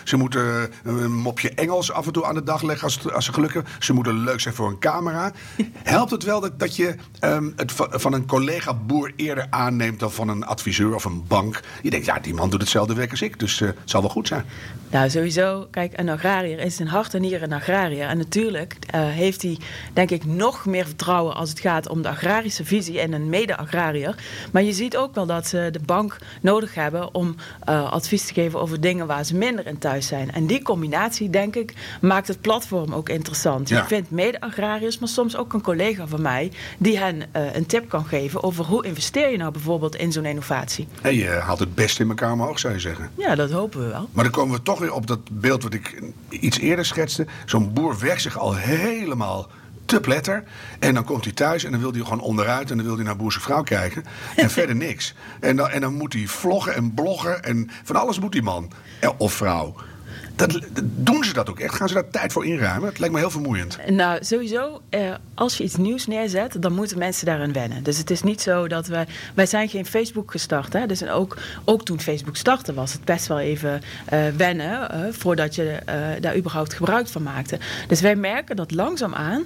Ze 0.04 0.16
moeten 0.16 0.70
een 0.82 1.12
mopje 1.12 1.50
Engels 1.50 1.92
af 1.92 2.06
en 2.06 2.12
toe 2.12 2.24
aan 2.24 2.34
de 2.34 2.42
dag 2.42 2.62
leggen 2.62 2.84
als, 2.84 3.12
als 3.12 3.24
ze 3.24 3.32
geluk 3.32 3.52
hebben. 3.52 3.72
Ze 3.78 3.92
moeten 3.92 4.24
leuk 4.24 4.40
zijn 4.40 4.54
voor 4.54 4.68
een 4.68 4.78
camera. 4.78 5.32
Helpt 5.82 6.10
het 6.10 6.22
wel 6.22 6.40
dat, 6.40 6.58
dat 6.58 6.76
je 6.76 6.94
ehm, 7.18 7.50
het 7.56 7.72
van 7.90 8.12
een 8.12 8.26
collega-boer 8.26 9.12
eerder 9.16 9.46
aanneemt 9.50 10.00
dan 10.00 10.12
van 10.12 10.28
een 10.28 10.44
adviseur 10.44 10.94
of 10.94 11.04
een 11.04 11.26
bank? 11.26 11.60
Je 11.82 11.90
denkt, 11.90 12.06
ja, 12.06 12.18
die 12.18 12.34
man 12.34 12.50
doet 12.50 12.60
hetzelfde 12.60 12.94
werk 12.94 13.10
als 13.10 13.22
ik, 13.22 13.38
dus 13.38 13.60
uh, 13.60 13.68
het 13.68 13.90
zal 13.90 14.00
wel 14.00 14.10
goed 14.10 14.28
zijn. 14.28 14.44
Nou, 14.90 15.10
sowieso. 15.10 15.66
Kijk, 15.70 15.98
een 15.98 16.08
agrariër 16.08 16.58
is 16.58 16.78
een 16.78 16.86
hart 16.86 17.14
en 17.14 17.20
nier 17.20 17.42
een 17.42 17.52
agrariër. 17.52 18.06
En 18.06 18.18
natuurlijk 18.18 18.76
uh, 18.94 19.00
heeft 19.00 19.42
hij, 19.42 19.58
denk 19.92 20.10
ik, 20.10 20.24
nog 20.24 20.66
meer 20.66 20.84
vertrouwen 20.84 21.34
als 21.34 21.48
het 21.48 21.60
gaat 21.60 21.88
om 21.88 22.02
de 22.02 22.08
agrarische 22.08 22.64
visie 22.64 23.00
en 23.00 23.12
een 23.12 23.28
mede-agrariër. 23.28 24.14
Maar 24.52 24.62
je 24.62 24.72
ziet 24.72 24.96
ook 24.96 25.14
wel 25.14 25.26
dat 25.26 25.46
ze 25.46 25.68
de 25.72 25.80
bank 25.80 26.16
nodig 26.40 26.74
hebben 26.74 27.14
om 27.14 27.34
uh, 27.68 27.90
advies 27.90 28.26
te 28.26 28.32
geven 28.32 28.60
over 28.60 28.80
dingen 28.80 29.06
waar 29.06 29.24
ze 29.24 29.34
minder 29.44 29.66
in 29.66 29.78
thuis 29.78 30.06
zijn. 30.06 30.32
En 30.32 30.46
die 30.46 30.62
combinatie, 30.62 31.30
denk 31.30 31.56
ik, 31.56 31.74
maakt 32.00 32.28
het 32.28 32.40
platform 32.40 32.94
ook 32.94 33.08
interessant. 33.08 33.68
Ja. 33.68 33.80
Je 33.80 33.86
vindt 33.86 34.10
mede-agrariërs, 34.10 34.98
maar 34.98 35.08
soms 35.08 35.36
ook 35.36 35.52
een 35.52 35.62
collega 35.62 36.06
van 36.06 36.22
mij 36.22 36.52
die 36.78 36.98
hen 36.98 37.16
uh, 37.16 37.54
een 37.54 37.66
tip 37.66 37.88
kan 37.88 38.04
geven 38.04 38.42
over 38.42 38.64
hoe 38.64 38.84
investeer 38.84 39.30
je 39.30 39.36
nou 39.36 39.52
bijvoorbeeld 39.52 39.96
in 39.96 40.12
zo'n 40.12 40.24
innovatie. 40.24 40.88
En 41.02 41.14
je 41.14 41.28
haalt 41.28 41.58
het 41.58 41.74
beste 41.74 42.02
in 42.02 42.08
elkaar 42.08 42.32
omhoog, 42.32 42.58
zou 42.58 42.72
je 42.72 42.80
zeggen. 42.80 43.10
Ja, 43.14 43.34
dat 43.34 43.50
hopen 43.50 43.80
we 43.80 43.86
wel. 43.86 44.08
Maar 44.12 44.24
dan 44.24 44.32
komen 44.32 44.56
we 44.56 44.62
toch 44.62 44.78
weer 44.78 44.92
op 44.92 45.06
dat 45.06 45.20
beeld 45.30 45.62
wat 45.62 45.74
ik 45.74 46.02
iets 46.28 46.58
eerder 46.58 46.84
schetste. 46.84 47.26
Zo'n 47.46 47.72
boer 47.72 47.98
werkt 47.98 48.22
zich 48.22 48.38
al 48.38 48.54
helemaal 48.54 49.48
te 49.92 50.00
pletter. 50.00 50.42
En 50.78 50.94
dan 50.94 51.04
komt 51.04 51.24
hij 51.24 51.32
thuis 51.32 51.64
en 51.64 51.70
dan 51.70 51.80
wil 51.80 51.92
hij 51.92 52.00
gewoon 52.00 52.20
onderuit. 52.20 52.70
En 52.70 52.76
dan 52.76 52.86
wil 52.86 52.94
hij 52.94 53.04
naar 53.04 53.16
boerse 53.16 53.40
vrouw 53.40 53.62
kijken. 53.62 54.04
En 54.36 54.50
verder 54.58 54.76
niks. 54.76 55.14
En 55.40 55.56
dan, 55.56 55.68
en 55.68 55.80
dan 55.80 55.94
moet 55.94 56.12
hij 56.12 56.26
vloggen 56.26 56.74
en 56.74 56.94
bloggen. 56.94 57.42
En 57.42 57.70
van 57.82 57.96
alles 57.96 58.20
moet 58.20 58.32
die 58.32 58.42
man 58.42 58.70
of 59.18 59.32
vrouw. 59.32 59.74
Doen 60.94 61.24
ze 61.24 61.32
dat 61.32 61.50
ook 61.50 61.60
echt? 61.60 61.74
Gaan 61.74 61.88
ze 61.88 61.94
daar 61.94 62.10
tijd 62.10 62.32
voor 62.32 62.46
inruimen? 62.46 62.88
Het 62.88 62.98
lijkt 62.98 63.14
me 63.14 63.20
heel 63.20 63.30
vermoeiend. 63.30 63.78
Nou, 63.88 64.24
sowieso, 64.24 64.80
eh, 64.88 65.14
als 65.34 65.56
je 65.56 65.64
iets 65.64 65.76
nieuws 65.76 66.06
neerzet, 66.06 66.62
dan 66.62 66.72
moeten 66.72 66.98
mensen 66.98 67.26
daaraan 67.26 67.52
wennen. 67.52 67.82
Dus 67.82 67.98
het 67.98 68.10
is 68.10 68.22
niet 68.22 68.40
zo 68.40 68.68
dat 68.68 68.86
wij... 68.86 69.06
Wij 69.34 69.46
zijn 69.46 69.68
geen 69.68 69.86
Facebook 69.86 70.30
gestart. 70.30 70.72
Hè? 70.72 70.86
Dus 70.86 71.06
ook, 71.06 71.36
ook 71.64 71.84
toen 71.84 72.00
Facebook 72.00 72.36
startte 72.36 72.74
was 72.74 72.92
het 72.92 73.04
best 73.04 73.26
wel 73.26 73.38
even 73.38 73.82
uh, 74.12 74.28
wennen... 74.36 74.94
Uh, 74.94 75.12
voordat 75.12 75.54
je 75.54 75.78
uh, 75.88 75.94
daar 76.20 76.36
überhaupt 76.36 76.74
gebruik 76.74 77.08
van 77.08 77.22
maakte. 77.22 77.58
Dus 77.88 78.00
wij 78.00 78.16
merken 78.16 78.56
dat 78.56 78.70
langzaamaan 78.70 79.44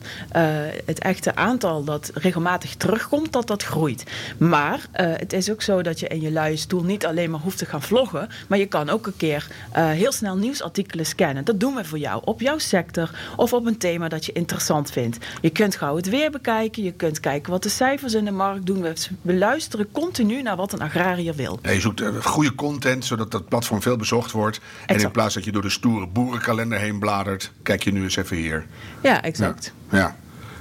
het 0.84 0.98
echte 0.98 1.34
aantal 1.34 1.84
dat 1.84 2.10
regelmatig 2.14 2.74
terugkomt, 2.74 3.32
dat 3.32 3.46
dat 3.46 3.62
groeit. 3.62 4.04
Maar 4.38 4.80
het 4.92 5.32
is 5.32 5.50
ook 5.50 5.62
zo 5.62 5.82
dat 5.82 6.00
je 6.00 6.08
in 6.08 6.20
je 6.20 6.30
luie 6.30 6.56
stoel 6.56 6.82
niet 6.82 7.06
alleen 7.06 7.30
maar 7.30 7.40
hoeft 7.40 7.58
te 7.58 7.66
gaan 7.66 7.82
vloggen... 7.82 8.28
maar 8.48 8.58
je 8.58 8.66
kan 8.66 8.90
ook 8.90 9.06
een 9.06 9.16
keer 9.16 9.48
heel 9.72 10.12
snel 10.12 10.36
nieuwsartikelen 10.76 11.06
scannen. 11.06 11.45
Dat 11.45 11.61
doen 11.61 11.75
we 11.75 11.85
voor 11.85 11.99
jou 11.99 12.23
op 12.25 12.40
jouw 12.40 12.59
sector 12.59 13.11
of 13.37 13.52
op 13.52 13.66
een 13.66 13.78
thema 13.78 14.09
dat 14.09 14.25
je 14.26 14.33
interessant 14.33 14.90
vindt. 14.90 15.18
Je 15.40 15.50
kunt 15.50 15.76
gauw 15.76 15.97
het 15.97 16.09
weer 16.09 16.30
bekijken, 16.30 16.83
je 16.83 16.92
kunt 16.92 17.21
kijken 17.21 17.50
wat 17.50 17.62
de 17.62 17.68
cijfers 17.68 18.14
in 18.14 18.25
de 18.25 18.30
markt 18.30 18.66
doen. 18.66 18.85
We 19.23 19.35
luisteren 19.35 19.90
continu 19.92 20.42
naar 20.42 20.56
wat 20.56 20.73
een 20.73 20.80
agrariër 20.80 21.35
wil. 21.35 21.59
Ja, 21.62 21.71
je 21.71 21.80
zoekt 21.80 22.00
eh, 22.00 22.09
goede 22.23 22.54
content, 22.54 23.04
zodat 23.04 23.30
dat 23.30 23.49
platform 23.49 23.83
veel 23.83 23.97
bezocht 23.97 24.33
wordt. 24.33 24.61
En 24.87 25.00
in 25.00 25.11
plaats 25.11 25.35
dat 25.35 25.45
je 25.45 25.52
door 25.52 25.62
de 25.62 25.71
stoere 25.71 26.06
boerenkalender 26.06 26.78
heen 26.78 26.99
bladert, 26.99 27.52
kijk 27.62 27.83
je 27.83 27.92
nu 27.92 28.02
eens 28.02 28.16
even 28.16 28.37
hier. 28.37 28.66
Ja, 29.02 29.23
exact. 29.23 29.73
ja. 29.90 29.99
ja. 29.99 30.16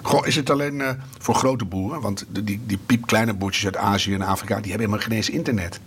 Goh, 0.05 0.27
is 0.27 0.35
het 0.35 0.49
alleen 0.49 0.79
uh, 0.79 0.89
voor 1.19 1.35
grote 1.35 1.65
boeren? 1.65 2.01
Want 2.01 2.25
die, 2.29 2.61
die 2.65 2.77
piepkleine 2.85 3.33
boertjes 3.33 3.65
uit 3.65 3.77
Azië 3.77 4.13
en 4.13 4.21
Afrika... 4.21 4.55
die 4.55 4.71
hebben 4.71 4.87
helemaal 4.87 4.99
geen 4.99 5.17
eens 5.17 5.29
internet. 5.29 5.79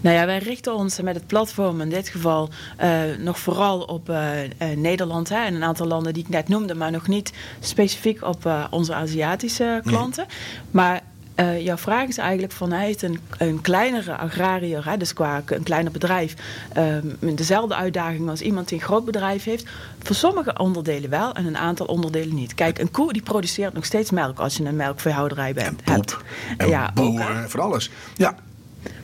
Nou 0.00 0.16
ja, 0.16 0.26
wij 0.26 0.38
richten 0.38 0.74
ons 0.74 1.00
met 1.00 1.14
het 1.14 1.26
platform 1.26 1.80
in 1.80 1.88
dit 1.88 2.08
geval... 2.08 2.48
Uh, 2.82 3.00
nog 3.18 3.38
vooral 3.38 3.80
op 3.80 4.08
uh, 4.08 4.30
Nederland 4.76 5.28
hè, 5.28 5.36
en 5.36 5.54
een 5.54 5.64
aantal 5.64 5.86
landen 5.86 6.14
die 6.14 6.22
ik 6.22 6.28
net 6.28 6.48
noemde... 6.48 6.74
maar 6.74 6.90
nog 6.90 7.08
niet 7.08 7.32
specifiek 7.60 8.22
op 8.22 8.68
onze 8.70 8.94
Aziatische 8.94 9.80
klanten. 9.84 10.24
Mm. 10.28 10.34
Maar 10.70 11.00
uh, 11.36 11.60
jouw 11.60 11.76
vraag 11.76 12.08
is 12.08 12.18
eigenlijk 12.18 12.52
vanuit 12.52 13.02
een, 13.02 13.18
een 13.38 13.60
kleinere 13.60 14.16
agrariër, 14.16 14.88
hè, 14.88 14.96
dus 14.96 15.12
qua 15.12 15.42
een 15.46 15.62
kleiner 15.62 15.92
bedrijf, 15.92 16.34
um, 16.76 17.36
dezelfde 17.36 17.74
uitdaging 17.74 18.28
als 18.28 18.40
iemand 18.40 18.68
die 18.68 18.78
een 18.78 18.84
groot 18.84 19.04
bedrijf 19.04 19.44
heeft. 19.44 19.66
Voor 20.02 20.16
sommige 20.16 20.58
onderdelen 20.58 21.10
wel 21.10 21.34
en 21.34 21.46
een 21.46 21.56
aantal 21.56 21.86
onderdelen 21.86 22.34
niet. 22.34 22.54
Kijk, 22.54 22.78
een 22.78 22.90
koe 22.90 23.12
die 23.12 23.22
produceert 23.22 23.72
nog 23.72 23.84
steeds 23.84 24.10
melk 24.10 24.38
als 24.38 24.56
je 24.56 24.64
een 24.64 24.76
melkveehouderij 24.76 25.52
bent. 25.52 25.82
En 25.82 25.94
poep, 25.94 26.24
en 26.56 26.68
ja, 26.68 26.90
boeren, 26.94 27.50
voor 27.50 27.60
alles. 27.60 27.90
Ja. 28.14 28.34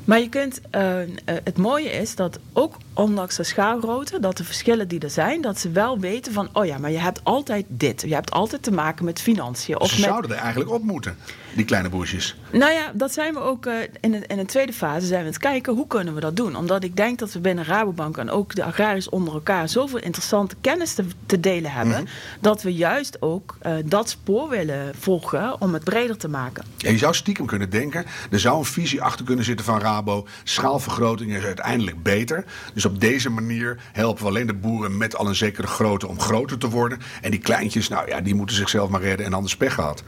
Maar 0.05 0.21
je 0.21 0.29
kunt, 0.29 0.61
uh, 0.75 1.01
uh, 1.01 1.07
het 1.25 1.57
mooie 1.57 1.91
is 1.91 2.15
dat 2.15 2.39
ook 2.53 2.77
ondanks 2.99 3.37
de 3.37 3.43
schaalgrootte, 3.43 4.21
dat 4.21 4.37
de 4.37 4.45
verschillen 4.45 4.89
die 4.89 5.01
er 5.01 5.11
zijn, 5.11 5.41
dat 5.41 5.59
ze 5.59 5.71
wel 5.71 5.99
weten 5.99 6.33
van, 6.33 6.49
oh 6.53 6.67
ja, 6.67 6.79
maar 6.79 6.91
je 6.91 6.99
hebt 6.99 7.21
altijd 7.23 7.65
dit. 7.69 8.01
Je 8.07 8.15
hebt 8.15 8.31
altijd 8.31 8.63
te 8.63 8.71
maken 8.71 9.05
met 9.05 9.21
financiën. 9.21 9.81
Of 9.81 9.91
ze 9.91 10.01
met... 10.01 10.09
zouden 10.09 10.31
er 10.31 10.37
eigenlijk 10.37 10.71
op 10.71 10.83
moeten, 10.83 11.17
die 11.55 11.65
kleine 11.65 11.89
boertjes. 11.89 12.37
Nou 12.53 12.73
ja, 12.73 12.91
dat 12.95 13.13
zijn 13.13 13.35
we 13.35 13.41
ook 13.41 13.67
uh, 13.67 13.75
in, 14.01 14.11
de, 14.11 14.27
in 14.27 14.47
tweede 14.47 14.73
fase 14.73 15.07
zijn 15.07 15.21
we 15.21 15.27
aan 15.27 15.33
het 15.33 15.39
kijken, 15.39 15.75
hoe 15.75 15.87
kunnen 15.87 16.15
we 16.15 16.21
dat 16.21 16.37
doen? 16.37 16.57
Omdat 16.57 16.85
ik 16.85 16.97
denk 16.97 17.19
dat 17.19 17.33
we 17.33 17.41
binnen 17.41 17.65
Rabobank 17.65 18.17
en 18.17 18.31
ook 18.31 18.55
de 18.55 18.65
agrariërs 18.65 19.09
onder 19.09 19.35
elkaar 19.35 19.69
zoveel 19.69 19.99
interessante 19.99 20.55
kennis 20.61 20.95
te, 20.95 21.05
te 21.27 21.41
delen 21.41 21.71
hebben, 21.71 22.01
mm 22.01 22.05
-hmm. 22.05 22.41
dat 22.41 22.63
we 22.63 22.75
juist 22.75 23.23
ook 23.23 23.57
uh, 23.67 23.73
dat 23.85 24.09
spoor 24.09 24.49
willen 24.49 24.95
volgen 24.99 25.61
om 25.61 25.73
het 25.73 25.85
breder 25.85 26.17
te 26.17 26.29
maken. 26.29 26.65
Ja, 26.77 26.91
je 26.91 26.99
zou 26.99 27.15
stiekem 27.15 27.47
kunnen 27.47 27.71
denken, 27.71 28.05
er 28.31 28.41
zou 28.41 28.59
een 28.59 28.65
visie 28.65 29.03
achter 29.03 29.25
kunnen 29.25 29.45
zitten 29.45 29.65
van 29.65 29.81
Rabo, 29.81 30.27
schaalvergroting 30.45 31.37
is 31.37 31.45
uiteindelijk 31.45 32.03
beter. 32.03 32.45
Dus 32.75 32.87
op 32.89 33.01
deze 33.01 33.31
manier 33.31 33.79
helpen 33.93 34.23
we 34.23 34.29
alleen 34.29 34.47
de 34.47 34.55
boeren 34.55 34.97
met 34.97 35.17
al 35.17 35.27
een 35.27 35.35
zekere 35.35 35.67
grootte 35.67 36.09
om 36.09 36.21
groter 36.21 36.59
te 36.59 36.69
worden. 36.69 36.99
En 37.23 37.31
die 37.31 37.41
kleintjes, 37.41 37.89
nou 37.89 38.09
ja, 38.09 38.21
die 38.21 38.35
moeten 38.35 38.57
zichzelf 38.57 38.89
maar 38.89 39.01
redden 39.01 39.27
en 39.27 39.33
anders 39.33 39.57
pech 39.57 39.75
gehad. 39.75 40.03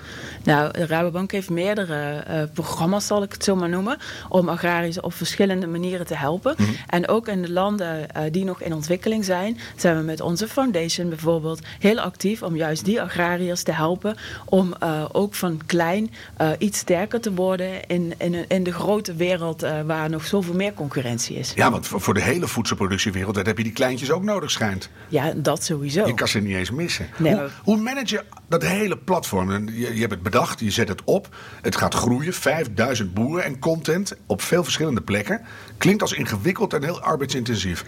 Nou, 0.44 0.72
de 0.72 0.86
Rabobank 0.86 1.32
heeft 1.32 1.50
meerdere 1.50 2.24
uh, 2.30 2.42
programma's, 2.52 3.06
zal 3.06 3.22
ik 3.22 3.32
het 3.32 3.44
zo 3.44 3.56
maar 3.56 3.68
noemen, 3.68 3.98
om 4.28 4.48
agrariërs 4.48 5.00
op 5.00 5.14
verschillende 5.14 5.66
manieren 5.66 6.06
te 6.06 6.14
helpen. 6.14 6.54
Mm 6.56 6.64
-hmm. 6.64 6.74
En 6.86 7.08
ook 7.08 7.28
in 7.28 7.42
de 7.42 7.52
landen 7.52 8.06
uh, 8.16 8.22
die 8.30 8.44
nog 8.44 8.62
in 8.62 8.72
ontwikkeling 8.72 9.24
zijn, 9.24 9.58
zijn 9.76 9.96
we 9.96 10.02
met 10.02 10.20
onze 10.20 10.48
foundation 10.48 11.08
bijvoorbeeld 11.08 11.60
heel 11.78 12.00
actief 12.00 12.42
om 12.42 12.56
juist 12.56 12.84
die 12.84 13.02
agrariërs 13.02 13.62
te 13.62 13.72
helpen 13.72 14.16
om 14.44 14.74
uh, 14.82 15.04
ook 15.12 15.34
van 15.34 15.60
klein 15.66 16.10
iets 16.58 16.78
sterker 16.78 17.20
te 17.20 17.34
worden 17.34 17.86
in, 17.86 18.14
in, 18.18 18.48
in 18.48 18.62
de 18.62 18.72
grote 18.72 19.14
wereld 19.14 19.66
waar 19.86 20.10
nog 20.10 20.26
zoveel 20.26 20.54
meer 20.54 20.74
concurrentie 20.74 21.36
is. 21.36 21.52
Ja, 21.54 21.70
want 21.70 21.86
voor 21.86 22.14
de 22.14 22.22
hele 22.22 22.48
voedselproductiewereld 22.76 23.46
heb 23.46 23.56
je 23.56 23.64
die 23.64 23.72
kleintjes 23.72 24.10
ook 24.10 24.22
nodig 24.22 24.50
schijnt. 24.50 24.90
Ja, 25.08 25.32
dat 25.36 25.64
sowieso. 25.64 26.06
Je 26.06 26.14
kan 26.14 26.28
ze 26.28 26.38
niet 26.38 26.56
eens 26.56 26.70
missen. 26.70 27.06
Nee, 27.16 27.34
hoe, 27.34 27.50
hoe 27.62 27.76
manage 27.76 28.14
je 28.14 28.22
dat 28.48 28.62
hele 28.62 28.96
platform? 28.96 29.68
Je, 29.68 29.94
je 29.94 30.00
hebt 30.00 30.12
het 30.12 30.22
bedacht, 30.22 30.60
je 30.60 30.70
zet 30.70 30.88
het 30.88 31.04
op. 31.04 31.36
Het 31.62 31.76
gaat 31.76 31.94
groeien, 31.94 32.32
5000 32.32 33.14
boeren 33.14 33.44
en 33.44 33.58
content 33.58 34.16
op 34.26 34.42
veel 34.42 34.64
verschillende 34.64 35.00
plekken. 35.00 35.40
Klinkt 35.78 36.02
als 36.02 36.12
ingewikkeld 36.12 36.72
en 36.72 36.82
heel 36.82 37.00
arbeidsintensief. 37.00 37.84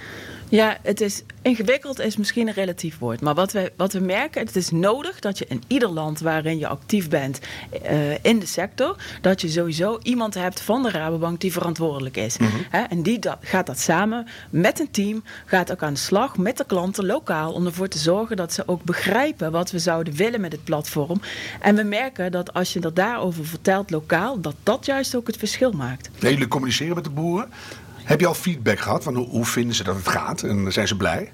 Ja, 0.53 0.77
het 0.83 1.01
is 1.01 1.23
ingewikkeld 1.43 2.01
is 2.01 2.17
misschien 2.17 2.49
een 2.49 2.55
relatief 2.55 2.99
woord. 2.99 3.21
Maar 3.21 3.35
wat 3.35 3.53
we, 3.53 3.73
wat 3.77 3.93
we 3.93 4.01
merken, 4.01 4.47
het 4.47 4.57
is 4.57 4.71
nodig 4.71 5.21
dat 5.21 5.39
je 5.39 5.45
in 5.49 5.63
ieder 5.67 5.89
land 5.89 6.21
waarin 6.21 6.59
je 6.59 6.69
actief 6.69 7.09
bent 7.09 7.41
uh, 7.91 8.25
in 8.25 8.39
de 8.39 8.47
sector, 8.47 8.97
dat 9.21 9.41
je 9.41 9.49
sowieso 9.49 9.99
iemand 10.03 10.35
hebt 10.35 10.61
van 10.61 10.83
de 10.83 10.91
Rabobank 10.91 11.41
die 11.41 11.53
verantwoordelijk 11.53 12.17
is. 12.17 12.39
Mm 12.39 12.47
-hmm. 12.47 12.65
He, 12.71 12.83
en 12.83 13.03
die 13.03 13.19
dat, 13.19 13.39
gaat 13.41 13.67
dat 13.67 13.79
samen 13.79 14.27
met 14.51 14.81
een 14.81 14.91
team, 14.91 15.23
gaat 15.45 15.73
ook 15.73 15.83
aan 15.83 15.93
de 15.93 15.99
slag 15.99 16.37
met 16.37 16.57
de 16.57 16.65
klanten 16.65 17.07
lokaal 17.07 17.53
om 17.53 17.67
ervoor 17.67 17.89
te 17.89 17.99
zorgen 17.99 18.37
dat 18.37 18.53
ze 18.53 18.63
ook 18.69 18.83
begrijpen 18.83 19.53
wat 19.53 19.71
we 19.71 19.79
zouden 19.79 20.15
willen 20.15 20.41
met 20.41 20.53
het 20.53 20.65
platform. 20.65 21.21
En 21.61 21.77
we 21.77 21.83
merken 21.83 22.33
dat 22.33 22.55
als 22.55 22.73
je 22.73 22.81
dat 22.81 22.97
daarover 22.97 23.47
vertelt 23.47 23.91
lokaal, 23.91 24.41
dat 24.41 24.55
dat 24.63 24.87
juist 24.87 25.15
ook 25.15 25.27
het 25.27 25.37
verschil 25.37 25.73
maakt. 25.73 26.11
Nee, 26.21 26.33
jullie 26.33 26.49
communiceren 26.49 26.95
met 26.95 27.05
de 27.05 27.11
boeren. 27.11 27.49
Heb 28.13 28.21
je 28.21 28.27
al 28.27 28.35
feedback 28.35 28.79
gehad 28.79 29.03
van 29.03 29.15
hoe, 29.15 29.45
vinden 29.45 29.75
ze 29.75 29.85
dat 29.85 29.97
het 29.97 30.09
gaat 30.09 30.43
en 30.43 30.73
zijn 30.73 30.89
ze 30.89 30.97
blij? 30.97 31.33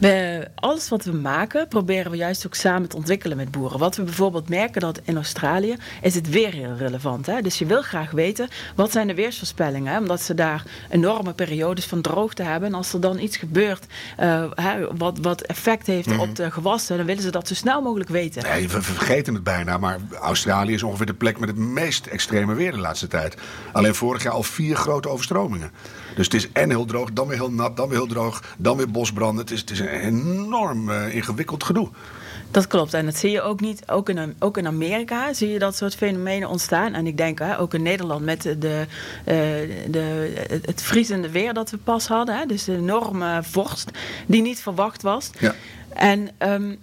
We, 0.00 0.46
alles 0.54 0.88
wat 0.88 1.04
we 1.04 1.12
maken, 1.12 1.68
proberen 1.68 2.10
we 2.10 2.16
juist 2.16 2.46
ook 2.46 2.54
samen 2.54 2.88
te 2.88 2.96
ontwikkelen 2.96 3.36
met 3.36 3.50
boeren. 3.50 3.78
Wat 3.78 3.96
we 3.96 4.02
bijvoorbeeld 4.02 4.48
merken 4.48 4.80
dat 4.80 5.00
in 5.04 5.16
Australië 5.16 5.76
is 6.02 6.14
het 6.14 6.28
weer 6.28 6.52
heel 6.52 6.74
relevant. 6.76 7.26
Hè? 7.26 7.40
Dus 7.40 7.58
je 7.58 7.66
wil 7.66 7.82
graag 7.82 8.10
weten, 8.10 8.48
wat 8.74 8.92
zijn 8.92 9.06
de 9.06 9.14
weersvoorspellingen? 9.14 9.92
Hè? 9.92 9.98
Omdat 9.98 10.20
ze 10.20 10.34
daar 10.34 10.64
enorme 10.88 11.32
periodes 11.32 11.84
van 11.84 12.00
droogte 12.00 12.42
hebben. 12.42 12.68
En 12.68 12.74
als 12.74 12.92
er 12.92 13.00
dan 13.00 13.18
iets 13.18 13.36
gebeurt 13.36 13.86
uh, 14.20 14.44
hè, 14.54 14.96
wat, 14.96 15.18
wat 15.22 15.40
effect 15.40 15.86
heeft 15.86 16.06
mm 16.06 16.12
-hmm. 16.12 16.28
op 16.28 16.36
de 16.36 16.50
gewassen... 16.50 16.96
dan 16.96 17.06
willen 17.06 17.22
ze 17.22 17.30
dat 17.30 17.48
zo 17.48 17.54
snel 17.54 17.82
mogelijk 17.82 18.10
weten. 18.10 18.42
Nee, 18.42 18.68
we 18.68 18.82
vergeten 18.82 19.34
het 19.34 19.42
bijna, 19.42 19.78
maar 19.78 19.98
Australië 20.20 20.74
is 20.74 20.82
ongeveer 20.82 21.06
de 21.06 21.14
plek 21.14 21.38
met 21.38 21.48
het 21.48 21.58
meest 21.58 22.06
extreme 22.06 22.54
weer 22.54 22.72
de 22.72 22.78
laatste 22.78 23.06
tijd. 23.06 23.36
Alleen 23.72 23.94
vorig 23.94 24.22
jaar 24.22 24.32
al 24.32 24.42
vier 24.42 24.76
grote 24.76 25.08
overstromingen. 25.08 25.70
Dus 26.16 26.24
het 26.24 26.34
is 26.34 26.52
en 26.52 26.70
heel 26.70 26.84
droog, 26.84 27.12
dan 27.12 27.28
weer 27.28 27.36
heel 27.36 27.50
nat, 27.50 27.76
dan 27.76 27.88
weer 27.88 27.98
heel 27.98 28.06
droog, 28.06 28.54
dan 28.58 28.76
weer 28.76 28.90
bosbranden. 28.90 29.40
Het 29.40 29.50
is, 29.50 29.60
het 29.60 29.70
is 29.70 29.78
een 29.78 29.88
enorm 29.88 30.88
uh, 30.88 31.14
ingewikkeld 31.14 31.64
gedoe. 31.64 31.88
Dat 32.50 32.66
klopt. 32.66 32.94
En 32.94 33.04
dat 33.04 33.16
zie 33.16 33.30
je 33.30 33.42
ook 33.42 33.60
niet. 33.60 33.82
Ook 33.86 34.08
in, 34.08 34.34
ook 34.38 34.56
in 34.58 34.66
Amerika 34.66 35.32
zie 35.32 35.48
je 35.48 35.58
dat 35.58 35.76
soort 35.76 35.94
fenomenen 35.94 36.48
ontstaan. 36.48 36.94
En 36.94 37.06
ik 37.06 37.16
denk 37.16 37.38
hè, 37.38 37.58
ook 37.58 37.74
in 37.74 37.82
Nederland 37.82 38.24
met 38.24 38.42
de, 38.42 38.58
de, 38.58 38.86
de, 39.90 40.32
het 40.64 40.82
vriezende 40.82 41.30
weer 41.30 41.54
dat 41.54 41.70
we 41.70 41.76
pas 41.76 42.06
hadden. 42.06 42.38
Hè, 42.38 42.46
dus 42.46 42.64
de 42.64 42.76
enorme 42.76 43.40
vorst 43.42 43.90
die 44.26 44.42
niet 44.42 44.60
verwacht 44.60 45.02
was. 45.02 45.30
Ja. 45.38 45.54
En 45.88 46.28
um, 46.38 46.78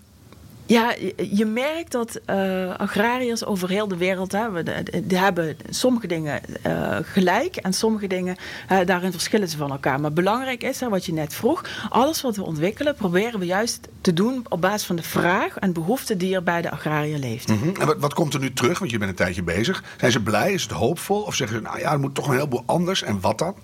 ja, 0.68 0.96
je 1.32 1.46
merkt 1.46 1.92
dat 1.92 2.20
uh, 2.30 2.76
agrariërs 2.76 3.46
over 3.46 3.70
heel 3.70 3.88
de 3.88 3.98
wereld 3.98 4.32
hebben, 4.32 4.66
die 5.04 5.18
hebben 5.18 5.58
sommige 5.70 6.08
dingen 6.08 6.42
uh, 6.68 6.98
gelijk 7.02 7.56
en 7.56 7.74
sommige 7.74 8.08
dingen 8.08 8.36
uh, 8.72 8.80
daarin 8.86 9.12
verschillen 9.12 9.50
ze 9.50 9.58
van 9.58 9.72
elkaar. 9.72 10.00
Maar 10.00 10.14
belangrijk 10.14 10.64
is, 10.64 10.80
hè, 10.80 10.90
wat 10.90 11.06
je 11.06 11.14
net 11.14 11.34
vroeg, 11.34 11.88
alles 11.90 12.22
wat 12.22 12.36
we 12.36 12.44
ontwikkelen 12.44 12.96
proberen 12.96 13.40
we 13.40 13.46
juist 13.46 13.88
te 14.02 14.14
doen 14.14 14.46
op 14.50 14.62
basis 14.62 14.88
van 14.88 14.96
de 14.96 15.04
vraag 15.04 15.58
en 15.58 15.74
behoefte 15.74 16.18
die 16.18 16.36
er 16.36 16.44
bij 16.44 16.62
de 16.62 16.72
agrariër 16.72 17.18
leeft. 17.18 17.48
Mm 17.48 17.60
-hmm. 17.60 17.76
En 17.80 17.86
wat, 17.86 17.98
wat, 18.00 18.14
komt 18.14 18.34
er 18.34 18.40
nu 18.40 18.54
terug? 18.54 18.80
Want 18.80 18.92
je 18.92 18.98
bent 18.98 19.10
een 19.10 19.16
tijdje 19.16 19.44
bezig. 19.44 19.84
Zijn 19.98 20.12
ze 20.12 20.20
blij? 20.20 20.54
Is 20.54 20.64
het 20.64 20.72
hoopvol? 20.72 21.22
Of 21.22 21.36
zeggen 21.36 21.58
ze, 21.58 21.64
nou 21.64 21.80
ja, 21.80 21.92
er 21.92 22.00
moet 22.00 22.16
toch 22.16 22.28
een 22.28 22.34
heleboel 22.34 22.64
anders? 22.66 23.04
En 23.04 23.22
wat 23.22 23.38
dan? 23.38 23.56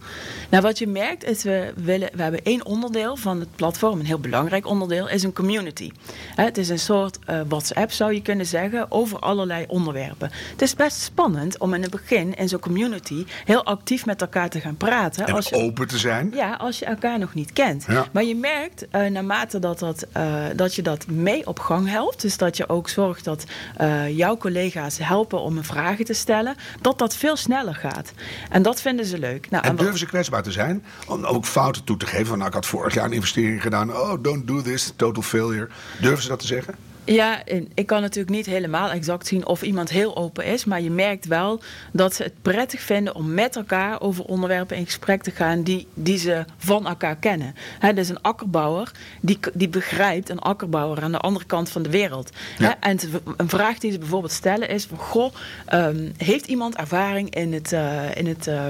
Nou, 0.50 0.64
wat 0.64 0.78
je 0.78 0.88
merkt 0.88 1.24
is, 1.24 1.44
we, 1.44 1.74
willen, 1.76 2.10
we 2.14 2.22
hebben 2.22 2.44
één 2.44 2.66
onderdeel 2.66 3.16
van 3.16 3.40
het 3.40 3.56
platform, 3.56 4.00
een 4.00 4.06
heel 4.06 4.20
belangrijk 4.20 4.68
onderdeel, 4.68 5.10
is 5.10 5.24
een 5.24 5.34
community. 5.34 5.92
Het 6.36 6.58
is 6.58 6.70
een 6.70 6.80
soort 6.80 6.93
soort 6.94 7.20
uh, 7.30 7.42
WhatsApp, 7.48 7.92
zou 7.92 8.14
je 8.14 8.22
kunnen 8.22 8.46
zeggen, 8.46 8.92
over 8.92 9.20
allerlei 9.20 9.66
onderwerpen. 9.68 10.32
Het 10.52 10.62
is 10.62 10.76
best 10.76 11.02
spannend 11.02 11.58
om 11.58 11.74
in 11.74 11.82
het 11.82 11.92
begin 11.92 12.36
in 12.36 12.50
zo'n 12.50 12.60
community 12.60 13.26
heel 13.46 13.66
actief 13.66 14.06
met 14.06 14.22
elkaar 14.22 14.50
te 14.50 14.60
gaan 14.60 14.78
praten. 14.78 15.26
En 15.28 15.34
als 15.34 15.50
je, 15.50 15.56
open 15.56 15.88
te 15.88 15.98
zijn. 15.98 16.32
Ja, 16.34 16.54
als 16.54 16.80
je 16.80 16.86
elkaar 16.86 17.20
nog 17.20 17.34
niet 17.34 17.54
kent. 17.54 17.86
Ja. 17.88 18.06
Maar 18.12 18.24
je 18.24 18.36
merkt 18.36 18.86
uh, 18.92 19.06
naarmate 19.06 19.60
dat, 19.60 19.80
dat, 19.80 20.06
uh, 20.18 20.46
dat 20.56 20.76
je 20.76 20.82
dat 20.82 21.08
mee 21.08 21.48
op 21.48 21.60
gang 21.60 21.90
helpt, 21.90 22.22
dus 22.22 22.38
dat 22.38 22.58
je 22.58 22.70
ook 22.70 22.90
zorgt 22.90 23.24
dat 23.24 23.46
jouw 24.10 24.38
collega's 24.38 24.98
helpen 24.98 25.42
om 25.42 25.58
een 25.58 25.64
vragen 25.64 26.06
te 26.06 26.14
stellen, 26.14 26.56
dat 26.82 27.00
dat 27.00 27.16
veel 27.16 27.36
sneller 27.36 27.76
gaat. 27.76 28.14
En 28.50 28.62
dat 28.62 28.82
vinden 28.82 29.06
ze 29.06 29.18
leuk. 29.20 29.50
Nou, 29.50 29.64
en, 29.64 29.70
en 29.70 29.76
durven 29.76 30.00
ze 30.00 30.06
kwetsbaar 30.06 30.44
te 30.44 30.52
zijn? 30.52 30.84
Om 31.08 31.26
ook 31.26 31.46
fouten 31.46 31.84
toe 31.84 31.98
te 31.98 32.06
geven. 32.06 32.26
Van, 32.26 32.38
nou, 32.38 32.50
ik 32.50 32.56
had 32.56 32.66
vorig 32.66 32.94
jaar 32.94 33.06
een 33.06 33.14
investering 33.14 33.62
gedaan. 33.62 33.92
Oh, 33.92 34.24
don't 34.24 34.48
do 34.48 34.62
this, 34.62 34.94
total 34.96 35.24
failure. 35.24 35.70
Durven 36.02 36.22
ze 36.24 36.30
dat 36.30 36.40
te 36.40 36.48
zeggen? 36.48 36.76
Ja, 37.06 37.42
ik 37.74 37.86
kan 37.86 38.02
natuurlijk 38.02 38.36
niet 38.36 38.46
helemaal 38.46 38.90
exact 38.90 39.28
zien 39.28 39.46
of 39.46 39.62
iemand 39.62 39.90
heel 39.90 40.16
open 40.18 40.46
is. 40.46 40.66
Maar 40.66 40.82
je 40.82 40.92
merkt 40.92 41.26
wel 41.26 41.62
dat 41.92 42.14
ze 42.14 42.24
het 42.24 42.34
prettig 42.42 42.82
vinden 42.82 43.16
om 43.16 43.34
met 43.34 43.56
elkaar 43.56 44.02
over 44.02 44.26
onderwerpen 44.26 44.78
in 44.78 44.86
gesprek 44.86 45.24
te 45.24 45.32
gaan 45.32 45.64
die, 45.64 45.88
die 45.94 46.18
ze 46.18 46.46
van 46.58 46.88
elkaar 46.88 47.16
kennen. 47.16 47.56
He, 47.80 47.94
dus 47.94 48.10
een 48.10 48.22
akkerbouwer 48.22 48.92
die, 49.22 49.40
die 49.54 49.70
begrijpt 49.70 50.30
een 50.30 50.40
akkerbouwer 50.40 51.04
aan 51.04 51.12
de 51.12 51.18
andere 51.18 51.46
kant 51.46 51.70
van 51.70 51.84
de 51.84 51.90
wereld. 51.90 52.30
Ja. 52.58 52.78
en 52.80 53.00
een 53.38 53.50
vraag 53.50 53.78
die 53.78 53.92
ze 53.92 53.98
bijvoorbeeld 53.98 54.32
stellen 54.32 54.70
is: 54.70 54.86
van, 54.86 54.98
Goh, 54.98 55.34
um, 55.74 56.12
heeft 56.18 56.48
iemand 56.48 56.76
ervaring 56.76 57.36
in 57.36 57.54
het, 57.54 57.72
uh, 57.72 58.16
in 58.16 58.28
het, 58.28 58.48
uh, 58.48 58.64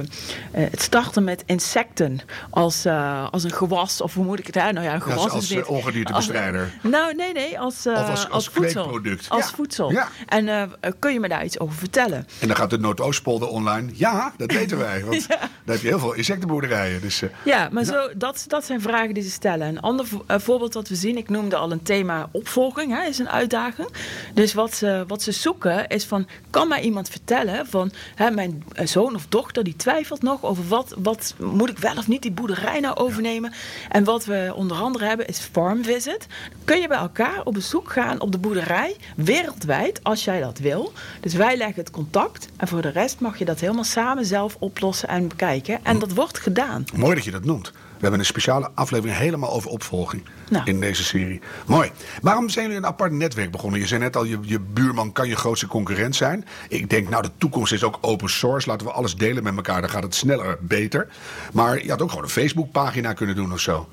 het 0.52 0.82
starten 0.82 1.24
met 1.24 1.44
insecten 1.46 2.20
als, 2.50 2.86
uh, 2.86 3.28
als 3.32 3.44
een 3.44 3.54
gewas? 3.54 4.02
Of 4.02 4.14
hoe 4.14 4.26
moet 4.26 4.40
ik 4.40 4.46
het? 4.46 4.56
Nou 4.56 4.82
ja, 4.82 4.94
een 4.94 5.02
gewas 5.02 5.24
ja, 5.24 5.30
als, 5.30 5.56
als 5.56 5.68
ongediertebestrijder. 5.68 6.72
Nou, 6.82 7.16
nee, 7.16 7.34
nee. 7.34 7.60
Als, 7.60 7.88
als 7.88 8.23
als, 8.24 8.34
als 8.34 8.48
voedsel. 8.48 9.02
Als 9.28 9.50
voedsel. 9.50 9.92
Ja. 9.92 10.08
En 10.28 10.48
uh, 10.48 10.64
kun 11.00 11.14
je 11.14 11.20
me 11.20 11.28
daar 11.28 11.46
iets 11.46 11.60
over 11.60 11.76
vertellen? 11.78 12.28
En 12.40 12.48
dan 12.48 12.56
gaat 12.56 12.70
de 12.70 12.80
Noordoostpolder 12.80 13.48
online. 13.48 13.90
Ja, 13.94 14.34
dat 14.38 14.52
weten 14.60 14.78
wij. 14.78 15.06
Want 15.06 15.26
ja. 15.28 15.38
daar 15.38 15.50
heb 15.66 15.82
je 15.82 15.88
heel 15.88 16.00
veel 16.00 16.14
insectenboerderijen. 16.14 17.02
Dus, 17.02 17.22
uh, 17.22 17.30
ja, 17.46 17.70
maar 17.72 17.84
Zo, 17.84 18.10
dat, 18.16 18.46
dat 18.48 18.66
zijn 18.66 18.82
vragen 18.82 19.14
die 19.14 19.24
ze 19.24 19.30
stellen. 19.30 19.68
Een 19.68 19.82
ander 19.82 20.06
uh, 20.28 20.38
voorbeeld 20.40 20.74
dat 20.74 20.88
we 20.88 20.96
zien, 20.96 21.18
ik 21.18 21.30
noemde 21.30 21.56
al 21.56 21.72
een 21.72 21.84
thema 21.84 22.30
opvolging, 22.32 22.92
hè, 22.92 23.08
is 23.08 23.20
een 23.20 23.30
uitdaging. 23.30 23.88
Dus 24.34 24.54
wat 24.54 24.76
ze, 24.76 25.04
wat 25.08 25.22
ze 25.22 25.32
zoeken 25.32 25.88
is 25.88 26.06
van, 26.06 26.28
kan 26.50 26.68
mij 26.68 26.82
iemand 26.82 27.10
vertellen 27.10 27.68
van, 27.68 27.92
hè, 28.16 28.32
mijn 28.32 28.64
zoon 28.84 29.16
of 29.16 29.26
dochter 29.30 29.64
die 29.64 29.76
twijfelt 29.76 30.22
nog 30.22 30.44
over 30.44 30.68
wat, 30.68 30.96
wat 30.98 31.36
moet 31.40 31.70
ik 31.70 31.78
wel 31.78 31.98
of 31.98 32.08
niet 32.08 32.22
die 32.22 32.32
boerderij 32.32 32.80
nou 32.80 32.96
overnemen. 32.96 33.54
En 33.90 34.04
wat 34.04 34.26
we 34.26 34.52
onder 34.56 34.78
andere 34.78 35.06
hebben 35.06 35.28
is 35.28 35.40
farm 35.40 35.84
visit. 35.84 36.28
Kun 36.66 36.82
je 36.82 36.88
bij 36.88 36.98
elkaar 36.98 37.42
op 37.44 37.54
bezoek 37.54 37.92
gaan 37.92 38.13
op 38.20 38.32
de 38.32 38.38
boerderij, 38.38 38.96
wereldwijd, 39.16 40.04
als 40.04 40.24
jij 40.24 40.40
dat 40.40 40.60
wil. 40.60 40.94
Dus 41.20 41.34
wij 41.34 41.58
leggen 41.58 41.76
het 41.84 41.92
contact 41.92 42.48
en 42.58 42.68
voor 42.68 42.82
de 42.82 42.90
rest 42.90 43.20
mag 43.20 43.38
je 43.38 43.46
dat 43.46 43.60
helemaal 43.60 43.84
samen 43.84 44.26
zelf 44.26 44.56
oplossen 44.60 45.10
en 45.10 45.28
bekijken. 45.28 45.80
En 45.84 46.00
dat 46.00 46.14
wordt 46.14 46.40
gedaan. 46.40 46.86
Mooi 46.96 47.16
dat 47.16 47.24
je 47.24 47.32
dat 47.32 47.46
noemt. 47.46 47.72
We 48.04 48.10
hebben 48.10 48.28
een 48.28 48.34
speciale 48.34 48.70
aflevering 48.74 49.18
helemaal 49.18 49.52
over 49.52 49.70
opvolging 49.70 50.24
nou. 50.50 50.66
in 50.66 50.80
deze 50.80 51.04
serie. 51.04 51.42
Mooi. 51.66 51.92
Waarom 52.22 52.50
zijn 52.50 52.66
jullie 52.66 52.80
een 52.80 52.88
apart 52.88 53.12
netwerk 53.12 53.52
begonnen? 53.52 53.80
Je 53.80 53.88
zei 53.88 54.00
net 54.00 54.16
al, 54.16 54.24
je, 54.24 54.38
je 54.42 54.60
buurman 54.60 55.12
kan 55.12 55.28
je 55.28 55.36
grootste 55.36 55.68
concurrent 55.68 56.16
zijn. 56.16 56.46
Ik 56.70 56.90
denk, 56.90 57.10
nou, 57.10 57.24
de 57.24 57.32
toekomst 57.38 57.74
is 57.74 57.84
ook 57.84 57.98
open 58.02 58.30
source. 58.30 58.70
Laten 58.70 58.88
we 58.88 58.94
alles 58.94 59.16
delen 59.16 59.44
met 59.44 59.56
elkaar, 59.56 59.82
dan 59.82 59.90
gaat 59.90 60.04
het 60.04 60.16
sneller, 60.16 60.58
beter. 60.62 61.08
Maar 61.54 61.84
je 61.84 61.90
had 61.90 62.02
ook 62.02 62.10
gewoon 62.10 62.24
een 62.24 62.30
Facebookpagina 62.30 63.14
kunnen 63.14 63.36
doen 63.36 63.54
of 63.54 63.60
zo. 63.60 63.88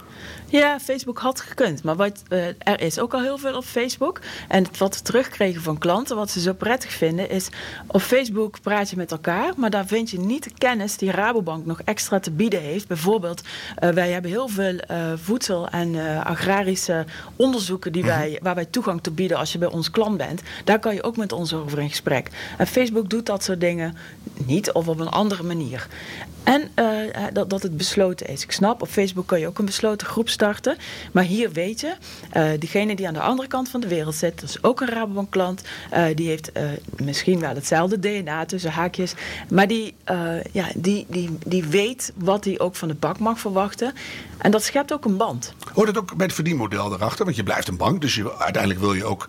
Ja, 0.51 0.81
Facebook 0.81 1.19
had 1.19 1.41
gekund. 1.41 1.83
Maar 1.83 1.97
wat, 1.97 2.23
uh, 2.29 2.47
er 2.47 2.81
is 2.81 2.99
ook 2.99 3.15
al 3.15 3.21
heel 3.21 3.39
veel 3.39 3.57
op 3.57 3.65
Facebook. 3.65 4.21
En 4.49 4.67
wat 4.79 4.97
we 4.97 5.03
terugkregen 5.03 5.63
van 5.63 5.79
klanten, 5.79 6.17
wat 6.17 6.31
ze 6.31 6.41
zo 6.41 6.53
prettig 6.53 6.93
vinden, 6.93 7.31
is 7.31 7.49
op 7.87 8.01
Facebook 8.01 8.61
praat 8.61 8.91
je 8.91 8.97
met 8.97 9.11
elkaar, 9.11 9.53
maar 9.57 9.71
daar 9.71 9.87
vind 9.87 10.11
je 10.11 10.19
niet 10.19 10.45
de 10.45 10.51
kennis 10.59 10.97
die 10.97 11.11
Rabobank 11.11 11.67
nog 11.67 11.81
extra 11.81 12.21
te 12.21 12.31
bieden 12.31 12.61
heeft. 12.61 12.87
Bijvoorbeeld, 12.87 13.43
uh, 13.83 13.91
wij 13.91 14.11
hebben 14.11 14.31
heel 14.31 14.49
veel 14.49 14.75
uh, 14.75 15.13
voedsel- 15.17 15.69
en 15.69 16.25
agrarische 16.25 17.05
onderzoeken 17.37 17.93
die 17.93 18.05
wij, 18.05 18.39
waar 18.43 18.55
wij 18.55 18.65
toegang 18.65 19.03
te 19.03 19.11
bieden 19.11 19.37
als 19.37 19.53
je 19.53 19.59
bij 19.59 19.71
ons 19.71 19.91
klant 19.91 20.17
bent. 20.17 20.43
Daar 20.65 20.79
kan 20.79 20.95
je 20.95 21.03
ook 21.03 21.17
met 21.17 21.33
ons 21.33 21.55
over 21.55 21.79
in 21.79 21.89
gesprek. 21.89 22.31
En 22.59 22.67
Facebook 22.67 23.11
doet 23.11 23.27
dat 23.27 23.45
soort 23.45 23.61
dingen 23.61 23.97
niet 24.47 24.73
of 24.73 24.89
op 24.89 25.01
een 25.01 25.09
andere 25.09 25.43
manier. 25.43 25.87
En 26.45 26.71
dat, 27.33 27.51
dat 27.51 27.63
het 27.63 27.77
besloten 27.77 28.27
is. 28.27 28.43
Ik 28.43 28.53
snap, 28.53 28.83
op 28.83 28.89
Facebook 28.89 29.27
kan 29.27 29.41
je 29.41 29.47
ook 29.47 29.59
een 29.59 29.65
besloten 29.65 30.07
groep 30.07 30.29
Maar 31.13 31.25
hier 31.25 31.53
weet 31.53 31.81
je, 31.81 31.95
uh, 32.37 32.51
diegene 32.59 32.97
die 32.97 33.07
aan 33.07 33.15
de 33.15 33.21
andere 33.21 33.49
kant 33.49 33.69
van 33.69 33.81
de 33.81 33.89
wereld 33.89 34.15
zit, 34.15 34.41
dat 34.41 34.49
is 34.49 34.63
ook 34.63 34.81
een 34.81 34.89
Rabobank 34.89 35.31
klant. 35.31 35.63
Uh, 35.95 36.05
die 36.15 36.29
heeft 36.29 36.51
uh, 36.57 36.63
misschien 36.97 37.41
wel 37.41 37.55
hetzelfde 37.55 37.99
DNA 37.99 38.45
tussen 38.45 38.71
haakjes. 38.71 39.15
Maar 39.49 39.67
die, 39.67 39.95
ja, 40.53 40.67
die, 40.75 41.07
die, 41.09 41.39
die 41.47 41.65
weet 41.65 42.13
wat 42.17 42.45
hij 42.45 42.59
ook 42.59 42.77
van 42.77 42.89
de 42.89 42.95
bank 42.95 43.19
mag 43.19 43.41
verwachten. 43.41 43.93
En 44.39 44.51
dat 44.51 44.63
schept 44.63 44.93
ook 44.93 45.05
een 45.05 45.17
band. 45.17 45.55
Hoort 45.73 45.89
het 45.89 45.99
ook 45.99 46.17
bij 46.17 46.27
het 46.27 46.35
verdienmodel 46.35 46.93
erachter? 46.93 47.25
Want 47.25 47.37
je 47.37 47.43
blijft 47.43 47.69
een 47.69 47.77
bank, 47.77 48.01
dus 48.01 48.15
je, 48.15 48.39
uiteindelijk 48.39 48.81
wil 48.81 48.93
je 48.93 49.05
ook 49.05 49.29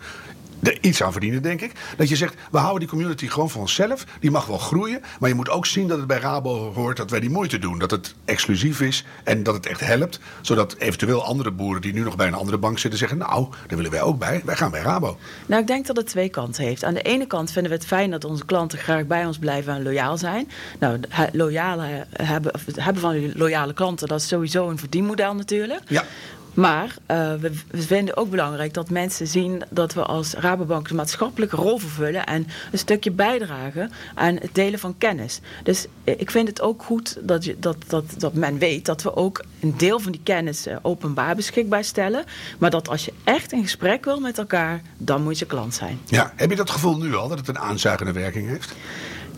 er 0.62 0.78
iets 0.80 1.02
aan 1.02 1.12
verdienen, 1.12 1.42
denk 1.42 1.60
ik. 1.60 1.72
Dat 1.96 2.08
je 2.08 2.16
zegt, 2.16 2.34
we 2.50 2.58
houden 2.58 2.80
die 2.80 2.88
community 2.88 3.26
gewoon 3.26 3.50
voor 3.50 3.60
onszelf. 3.60 4.04
Die 4.20 4.30
mag 4.30 4.46
wel 4.46 4.58
groeien. 4.58 5.02
Maar 5.20 5.28
je 5.28 5.34
moet 5.34 5.50
ook 5.50 5.66
zien 5.66 5.88
dat 5.88 5.98
het 5.98 6.06
bij 6.06 6.18
Rabo 6.18 6.72
hoort 6.72 6.96
dat 6.96 7.10
wij 7.10 7.20
die 7.20 7.30
moeite 7.30 7.58
doen. 7.58 7.78
Dat 7.78 7.90
het 7.90 8.14
exclusief 8.24 8.80
is 8.80 9.04
en 9.24 9.42
dat 9.42 9.54
het 9.54 9.66
echt 9.66 9.80
helpt. 9.80 10.20
Zodat 10.40 10.74
eventueel 10.78 11.24
andere 11.24 11.50
boeren 11.50 11.82
die 11.82 11.92
nu 11.92 12.00
nog 12.00 12.16
bij 12.16 12.26
een 12.26 12.34
andere 12.34 12.58
bank 12.58 12.78
zitten 12.78 12.98
zeggen... 12.98 13.18
nou, 13.18 13.46
daar 13.66 13.76
willen 13.76 13.90
wij 13.90 14.02
ook 14.02 14.18
bij. 14.18 14.42
Wij 14.44 14.56
gaan 14.56 14.70
bij 14.70 14.82
Rabo. 14.82 15.18
Nou, 15.46 15.60
ik 15.60 15.66
denk 15.66 15.86
dat 15.86 15.96
het 15.96 16.06
twee 16.06 16.28
kanten 16.28 16.64
heeft. 16.64 16.84
Aan 16.84 16.94
de 16.94 17.02
ene 17.02 17.26
kant 17.26 17.50
vinden 17.50 17.70
we 17.70 17.76
het 17.76 17.86
fijn 17.86 18.10
dat 18.10 18.24
onze 18.24 18.44
klanten 18.44 18.78
graag 18.78 19.06
bij 19.06 19.26
ons 19.26 19.38
blijven 19.38 19.74
en 19.74 19.82
loyaal 19.82 20.18
zijn. 20.18 20.50
Nou, 20.78 21.00
loyale 21.32 22.06
hebben, 22.12 22.52
hebben 22.74 23.02
van 23.02 23.32
loyale 23.34 23.72
klanten, 23.72 24.08
dat 24.08 24.20
is 24.20 24.28
sowieso 24.28 24.68
een 24.68 24.78
verdienmodel 24.78 25.34
natuurlijk. 25.34 25.82
Ja. 25.86 26.04
Maar 26.54 26.96
uh, 27.10 27.34
we, 27.34 27.50
vinden 27.70 28.16
ook 28.16 28.30
belangrijk 28.30 28.74
dat 28.74 28.90
mensen 28.90 29.26
zien 29.26 29.62
dat 29.70 29.94
we 29.94 30.02
als 30.02 30.34
Rabobank 30.34 30.88
een 30.88 30.96
maatschappelijke 30.96 31.56
rol 31.56 31.78
vervullen 31.78 32.26
en 32.26 32.46
een 32.72 32.78
stukje 32.78 33.10
bijdragen 33.10 33.90
aan 34.14 34.34
het 34.34 34.50
delen 34.52 34.78
van 34.78 34.98
kennis. 34.98 35.40
Dus 35.62 35.86
eh, 36.04 36.14
ik 36.18 36.30
vind 36.30 36.48
het 36.48 36.60
ook 36.60 36.82
goed 36.82 37.18
dat, 37.20 37.44
je, 37.44 37.56
dat, 37.58 37.76
dat, 37.86 38.04
dat 38.18 38.34
men 38.34 38.58
weet 38.58 38.84
dat 38.84 39.02
we 39.02 39.16
ook 39.16 39.44
een 39.60 39.74
deel 39.76 40.00
van 40.00 40.12
die 40.12 40.20
kennis 40.24 40.66
uh, 40.66 40.76
openbaar 40.82 41.36
beschikbaar 41.36 41.84
stellen. 41.84 42.24
Maar 42.58 42.70
dat 42.70 42.88
als 42.88 43.04
je 43.04 43.12
echt 43.24 43.52
in 43.52 43.62
gesprek 43.62 44.04
wil 44.04 44.20
met 44.20 44.38
elkaar, 44.38 44.82
dan 44.96 45.22
moet 45.22 45.38
je 45.38 45.46
klant 45.46 45.74
zijn. 45.74 46.00
Ja, 46.04 46.32
heb 46.36 46.50
je 46.50 46.56
dat 46.56 46.70
gevoel 46.70 46.96
nu 46.96 47.14
al, 47.14 47.28
dat 47.28 47.38
het 47.38 47.48
een 47.48 47.58
aanzuigende 47.58 48.12
werking 48.12 48.48
heeft? 48.48 48.74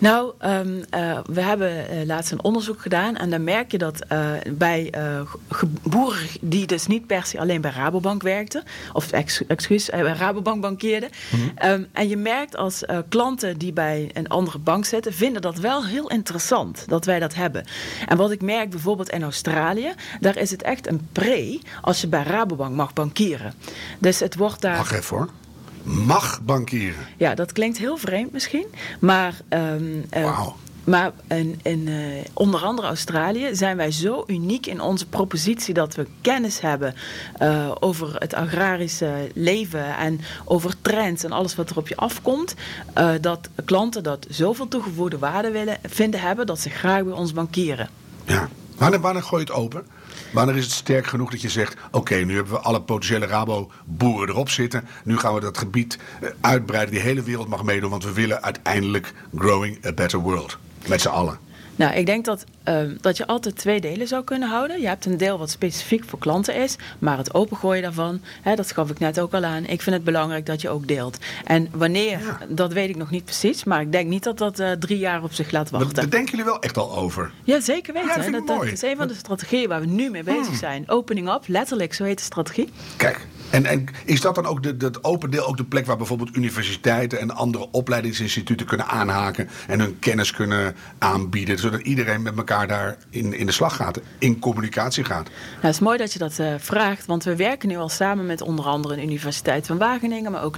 Nou, 0.05 0.33
um, 0.45 0.83
uh, 0.95 1.19
we 1.27 1.41
hebben 1.41 1.71
uh, 1.71 2.07
laatst 2.07 2.33
een 2.33 2.43
onderzoek 2.43 2.81
gedaan. 2.81 3.17
En 3.17 3.31
dan 3.31 3.45
merk 3.45 3.71
je 3.71 3.79
dat 3.79 4.05
uh, 4.13 4.31
bij 4.51 4.93
boeren 5.83 6.27
die 6.41 6.67
dus 6.67 6.87
niet 6.87 7.07
per 7.07 7.27
se 7.27 7.39
alleen 7.39 7.61
bij 7.61 7.71
Rabobank 7.71 8.23
werkten. 8.23 8.63
Of 8.93 9.13
ex 9.13 9.47
excuus, 9.47 9.91
bij 9.91 10.13
Rabobank 10.13 10.61
bankeerden. 10.61 11.09
Mm 11.31 11.41
-hmm. 11.41 11.71
um, 11.71 11.89
en 11.93 12.09
je 12.09 12.17
merkt 12.17 12.57
als 12.57 12.83
klanten 13.09 13.59
die 13.59 13.73
bij 13.73 14.11
een 14.13 14.29
andere 14.29 14.59
bank 14.59 14.85
zitten, 14.85 15.13
vinden 15.13 15.43
dat 15.43 15.59
wel 15.59 15.87
heel 15.87 16.11
interessant 16.11 16.85
dat 16.89 17.05
wij 17.05 17.19
dat 17.19 17.35
hebben. 17.35 17.65
En 18.07 18.17
wat 18.17 18.31
ik 18.31 18.43
merk 18.43 18.71
bijvoorbeeld 18.71 19.11
in 19.11 19.23
Australië, 19.23 19.93
daar 20.21 20.37
is 20.37 20.51
het 20.51 20.63
echt 20.63 20.89
een 20.89 21.09
pre 21.13 21.61
als 21.81 22.01
je 22.01 22.09
bij 22.09 22.23
Rabobank 22.23 22.75
mag 22.75 22.93
bankieren. 22.93 23.55
Dus 23.99 24.21
het 24.21 24.37
wordt 24.37 24.61
daar. 24.61 24.77
Wacht 24.77 24.93
even 24.93 25.17
hoor 25.17 25.29
mag 25.85 26.41
bankieren. 26.43 27.07
Ja, 27.17 27.35
dat 27.35 27.53
klinkt 27.53 27.79
heel 27.79 27.97
vreemd 27.97 28.33
misschien. 28.33 28.67
Maar 29.01 29.41
um, 29.49 30.05
maar 30.85 31.13
in, 31.29 31.61
in 31.63 31.89
eh, 31.89 32.25
onder 32.33 32.61
andere 32.61 32.87
Australië 32.87 33.55
zijn 33.55 33.77
wij 33.77 33.91
zo 33.91 34.25
uniek 34.27 34.67
in 34.67 34.81
onze 34.81 35.07
propositie 35.07 35.75
dat 35.75 35.95
we 35.95 36.07
kennis 36.21 36.61
hebben 36.61 36.95
uh, 37.43 37.71
over 37.81 38.17
het 38.19 38.35
agrarische 38.35 39.31
leven 39.35 39.97
en 39.97 40.21
over 40.45 40.75
trends 40.83 41.25
en 41.25 41.33
alles 41.33 41.55
wat 41.55 41.71
er 41.71 41.77
op 41.77 41.89
je 41.89 41.97
afkomt. 41.97 42.55
Uh, 42.99 43.11
dat 43.21 43.49
klanten 43.65 44.03
dat 44.03 44.27
zoveel 44.31 44.69
toegevoegde 44.69 45.19
waarde 45.19 45.51
willen 45.51 45.79
vinden 45.83 46.21
hebben 46.21 46.47
dat 46.47 46.61
ze 46.61 46.71
graag 46.71 47.05
bij 47.05 47.13
ons 47.13 47.33
bankieren. 47.33 47.89
Ja, 48.25 48.49
wanneer, 48.77 49.01
wanneer 49.01 49.23
gooi 49.23 49.45
je 49.45 49.53
het 49.53 49.61
open? 49.61 49.87
Wanneer 50.35 50.57
is 50.57 50.65
het 50.65 50.73
sterk 50.73 51.07
genoeg 51.07 51.31
dat 51.31 51.41
je 51.41 51.49
zegt: 51.49 51.77
Oké, 51.91 52.15
nu 52.15 52.35
hebben 52.35 52.53
we 52.53 52.59
alle 52.59 52.83
potentiële 52.83 53.27
Rabo-boeren 53.27 54.29
erop 54.29 54.49
zitten. 54.49 54.85
Nu 55.05 55.17
gaan 55.19 55.35
we 55.35 55.41
dat 55.41 55.59
gebied 55.59 55.99
uitbreiden. 56.41 56.95
Die 56.95 57.03
hele 57.03 57.23
wereld 57.23 57.49
mag 57.49 57.63
meedoen, 57.63 57.91
want 57.91 58.05
we 58.05 58.13
willen 58.13 58.43
uiteindelijk 58.43 59.13
growing 59.37 59.87
a 59.87 59.93
better 59.93 60.19
world. 60.19 60.59
Met 60.87 61.01
z'n 61.01 61.09
allen. 61.09 61.39
Nou, 61.77 61.95
ik 61.95 62.07
denk 62.07 62.25
dat, 62.25 62.45
uh, 62.69 62.81
dat 63.01 63.17
je 63.17 63.27
altijd 63.27 63.57
twee 63.57 63.81
delen 63.81 64.07
zou 64.07 64.25
kunnen 64.25 64.49
houden. 64.49 64.81
Je 64.81 64.87
hebt 64.87 65.07
een 65.07 65.17
deel 65.17 65.39
wat 65.39 65.51
specifiek 65.51 66.05
voor 66.05 66.19
klanten 66.19 66.55
is, 66.55 66.77
maar 66.99 67.17
het 67.17 67.35
opengooien 67.35 67.83
daarvan, 67.83 68.21
hè, 68.43 68.55
dat 68.55 68.73
gaf 68.73 68.91
ik 68.91 68.99
net 68.99 69.21
ook 69.21 69.35
al 69.35 69.45
aan. 69.45 69.67
Ik 69.67 69.83
vind 69.83 69.97
het 69.97 70.05
belangrijk 70.05 70.47
dat 70.47 70.61
je 70.61 70.69
ook 70.69 70.89
deelt. 70.89 71.19
En 71.45 71.69
wanneer, 71.73 72.19
ja. 72.19 72.39
dat 72.49 72.73
weet 72.73 72.89
ik 72.89 72.97
nog 72.97 73.11
niet 73.11 73.25
precies, 73.25 73.65
maar 73.65 73.81
ik 73.81 73.93
denk 73.93 74.09
niet 74.09 74.23
dat 74.23 74.39
dat 74.39 74.61
uh, 74.61 74.71
drie 74.73 74.99
jaar 74.99 75.23
op 75.23 75.33
zich 75.33 75.51
laat 75.51 75.71
wachten. 75.71 75.95
Daar 75.95 76.11
denken 76.11 76.31
jullie 76.31 76.45
wel 76.45 76.61
echt 76.61 76.77
al 76.77 76.97
over? 76.97 77.33
Ja, 77.45 77.61
zeker 77.61 77.93
weten. 77.93 78.09
Ja, 78.09 78.31
dat, 78.31 78.47
dat, 78.47 78.59
dat 78.59 78.73
is 78.73 78.83
een 78.83 78.97
van 78.97 79.09
de 79.09 79.15
strategieën 79.15 79.69
waar 79.69 79.81
we 79.81 79.87
nu 79.87 80.11
mee 80.11 80.23
bezig 80.23 80.47
hmm. 80.47 80.57
zijn. 80.57 80.91
Opening 80.91 81.33
up, 81.33 81.43
letterlijk, 81.47 81.95
zo 81.95 82.05
heet 82.05 82.19
de 82.19 82.25
strategie. 82.25 82.69
Kijk, 82.97 83.27
en, 83.63 83.85
is 84.05 84.21
dat 84.21 84.35
dan 84.35 84.47
ook 84.47 84.63
de, 84.63 84.77
dat 84.77 85.05
open 85.05 85.31
deel 85.31 85.47
ook 85.47 85.57
de 85.57 85.65
plek 85.65 85.87
waar 85.87 85.97
bijvoorbeeld 85.97 86.37
universiteiten 86.37 87.21
en 87.21 87.31
andere 87.31 87.69
opleidingsinstituten 87.71 88.67
kunnen 88.67 88.87
aanhaken 88.87 89.49
en 89.67 89.81
hun 89.81 89.99
kennis 89.99 90.31
kunnen 90.31 90.77
aanbieden, 90.99 91.59
zodat 91.59 91.81
iedereen 91.81 92.23
met 92.23 92.37
elkaar 92.37 92.67
daar 92.67 92.97
in, 93.11 93.33
in 93.33 93.47
de 93.47 93.53
slag 93.53 93.77
gaat, 93.77 94.01
in 94.19 94.39
communicatie 94.39 95.05
gaat? 95.05 95.25
Nou, 95.25 95.61
het 95.61 95.75
is 95.75 95.81
mooi 95.81 95.99
dat 95.99 96.13
je 96.13 96.19
dat 96.19 96.39
uh, 96.39 96.55
vraagt, 96.59 97.07
want 97.07 97.25
we 97.25 97.37
werken 97.37 97.69
nu 97.69 97.77
al 97.77 97.89
samen 97.89 98.27
met 98.27 98.41
onder 98.41 98.65
andere 98.65 98.95
de 98.95 99.03
Universiteit 99.03 99.67
van 99.67 99.79
Wageningen, 99.79 100.33
maar 100.33 100.43
ook 100.43 100.57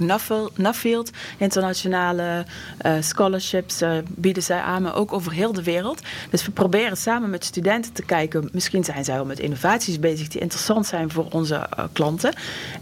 Nuffield, 0.55 1.11
internationale 1.37 2.45
uh, 2.85 2.93
scholarships 2.99 3.81
uh, 3.81 3.97
bieden 4.07 4.43
zij 4.43 4.59
aan, 4.59 4.81
maar 4.81 4.95
ook 4.95 5.13
over 5.13 5.31
heel 5.31 5.53
de 5.53 5.63
wereld. 5.63 6.01
Dus 6.29 6.45
we 6.45 6.51
proberen 6.51 6.97
samen 6.97 7.29
met 7.29 7.45
studenten 7.45 7.93
te 7.93 8.03
kijken, 8.03 8.49
misschien 8.51 8.83
zijn 8.83 9.05
zij 9.05 9.15
wel 9.15 9.25
met 9.25 9.39
innovaties 9.39 9.99
bezig 9.99 10.27
die 10.27 10.41
interessant 10.41 10.85
zijn 10.85 11.11
voor 11.11 11.27
onze 11.29 11.69
klanten. 11.93 12.33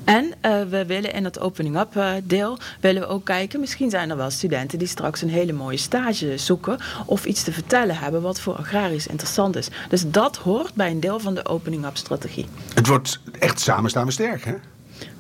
En 0.06 0.26
uh, 0.26 0.62
we 0.70 0.86
willen 0.86 1.14
in 1.14 1.24
het 1.24 1.40
opening-up 1.40 1.96
uh, 1.96 2.12
deel 2.24 2.58
willen 2.80 3.02
we 3.02 3.08
ook 3.08 3.26
kijken, 3.26 3.60
misschien 3.60 3.90
zijn 3.90 4.10
er 4.10 4.18
wel 4.18 4.30
studenten 4.30 4.80
die 4.80 4.88
straks 4.88 5.22
een 5.22 5.30
hele 5.30 5.54
mooie 5.54 5.78
stage 5.78 6.38
zoeken 6.38 6.78
of 7.06 7.26
iets 7.26 7.44
te 7.44 7.52
vertellen 7.52 7.98
hebben 7.98 8.22
wat 8.22 8.40
voor 8.40 8.56
agrarisch 8.56 9.08
interessant 9.08 9.56
is. 9.56 9.68
Dus 9.90 10.04
dat 10.08 10.38
hoort 10.38 10.74
bij 10.74 10.92
een 10.92 11.00
deel 11.00 11.20
van 11.20 11.36
de 11.36 11.46
opening-up 11.46 11.98
strategie. 11.98 12.46
Het 12.74 12.88
wordt 12.88 13.20
echt 13.40 13.60
samen 13.60 13.90
staan 13.90 14.06
we 14.06 14.12
sterk, 14.12 14.46
hè? 14.46 14.54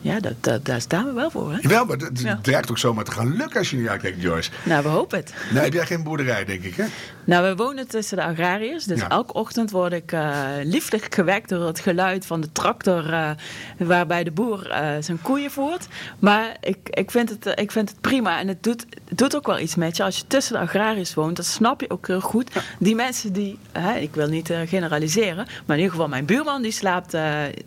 Ja, 0.06 0.20
dat, 0.20 0.34
dat, 0.40 0.66
daar 0.66 0.82
staan 0.82 1.06
we 1.06 1.14
wel 1.14 1.32
voor. 1.32 1.52
Hè? 1.52 1.58
Jawel, 1.62 1.86
maar 1.86 1.98
het 1.98 2.22
ja. 2.22 2.40
dreigt 2.42 2.70
ook 2.70 2.78
zomaar 2.78 3.04
te 3.04 3.12
gaan 3.12 3.36
lukken 3.36 3.60
als 3.60 3.70
je 3.70 3.76
nu 3.76 3.90
uitkijkt, 3.90 4.22
Joyce. 4.22 4.52
Nou, 4.64 4.84
we 4.84 4.90
hopen 4.90 5.18
het. 5.18 5.34
Nou, 5.52 5.64
heb 5.64 5.74
jij 5.74 5.86
geen 5.86 6.04
boerderij, 6.04 6.46
denk 6.46 6.64
ik, 6.64 6.76
hè? 6.76 6.86
Nou, 7.24 7.44
we 7.50 7.56
wonen 7.56 7.88
tussen 7.88 8.18
de 8.18 8.24
agrariërs. 8.24 8.84
Dus 8.84 9.00
ja. 9.00 9.10
elke 9.10 9.34
ochtend 9.34 9.72
word 9.72 9.94
ik 9.94 10.12
uh, 10.12 10.40
lieflijk 10.64 11.16
gewekt 11.16 11.50
door 11.50 11.68
het 11.68 11.80
geluid 11.80 12.26
van 12.26 12.42
de 12.42 12.52
tractor... 12.52 13.10
Uh, 13.10 13.30
waarbij 13.78 14.24
de 14.24 14.32
boer 14.32 14.70
uh, 14.70 14.90
zijn 15.00 15.22
koeien 15.22 15.52
voert. 15.52 15.88
Maar 16.20 16.58
ik, 16.62 16.78
ik, 16.90 17.12
vind 17.12 17.30
het, 17.30 17.60
ik 17.60 17.72
vind 17.72 17.90
het 17.90 18.02
prima. 18.02 18.40
En 18.40 18.48
het 18.48 18.64
doet, 18.64 18.86
het 19.10 19.18
doet 19.18 19.36
ook 19.36 19.48
wel 19.48 19.60
iets 19.60 19.76
met 19.76 19.98
je. 19.98 20.04
Als 20.04 20.18
je 20.18 20.24
tussen 20.28 20.54
de 20.54 20.60
agrariërs 20.60 21.14
woont, 21.14 21.36
dat 21.36 21.46
snap 21.46 21.82
je 21.82 21.90
ook 21.90 22.08
heel 22.08 22.22
goed. 22.22 22.54
Ja. 22.54 22.62
Die 22.80 22.96
mensen 22.96 23.34
die... 23.34 23.60
ik 24.00 24.16
wil 24.16 24.28
niet 24.28 24.54
generaliseren. 24.66 25.46
Maar 25.66 25.76
in 25.78 25.84
ieder 25.84 25.92
geval, 25.92 26.08
mijn 26.08 26.26
buurman 26.26 26.62
die 26.62 26.72
slaapt 26.72 27.18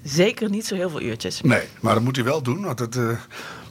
zeker 0.05 0.51
niet 0.51 0.67
zo 0.67 0.75
heel 0.75 0.91
veel 0.91 1.03
uurtjes. 1.03 1.41
Nee, 1.41 1.63
maar 1.81 1.95
dat 1.95 2.03
moet 2.03 2.17
hij 2.17 2.25
wel 2.29 2.43
doen. 2.43 2.65
Want 2.65 2.79
het 2.79 2.97
uh, 2.97 3.11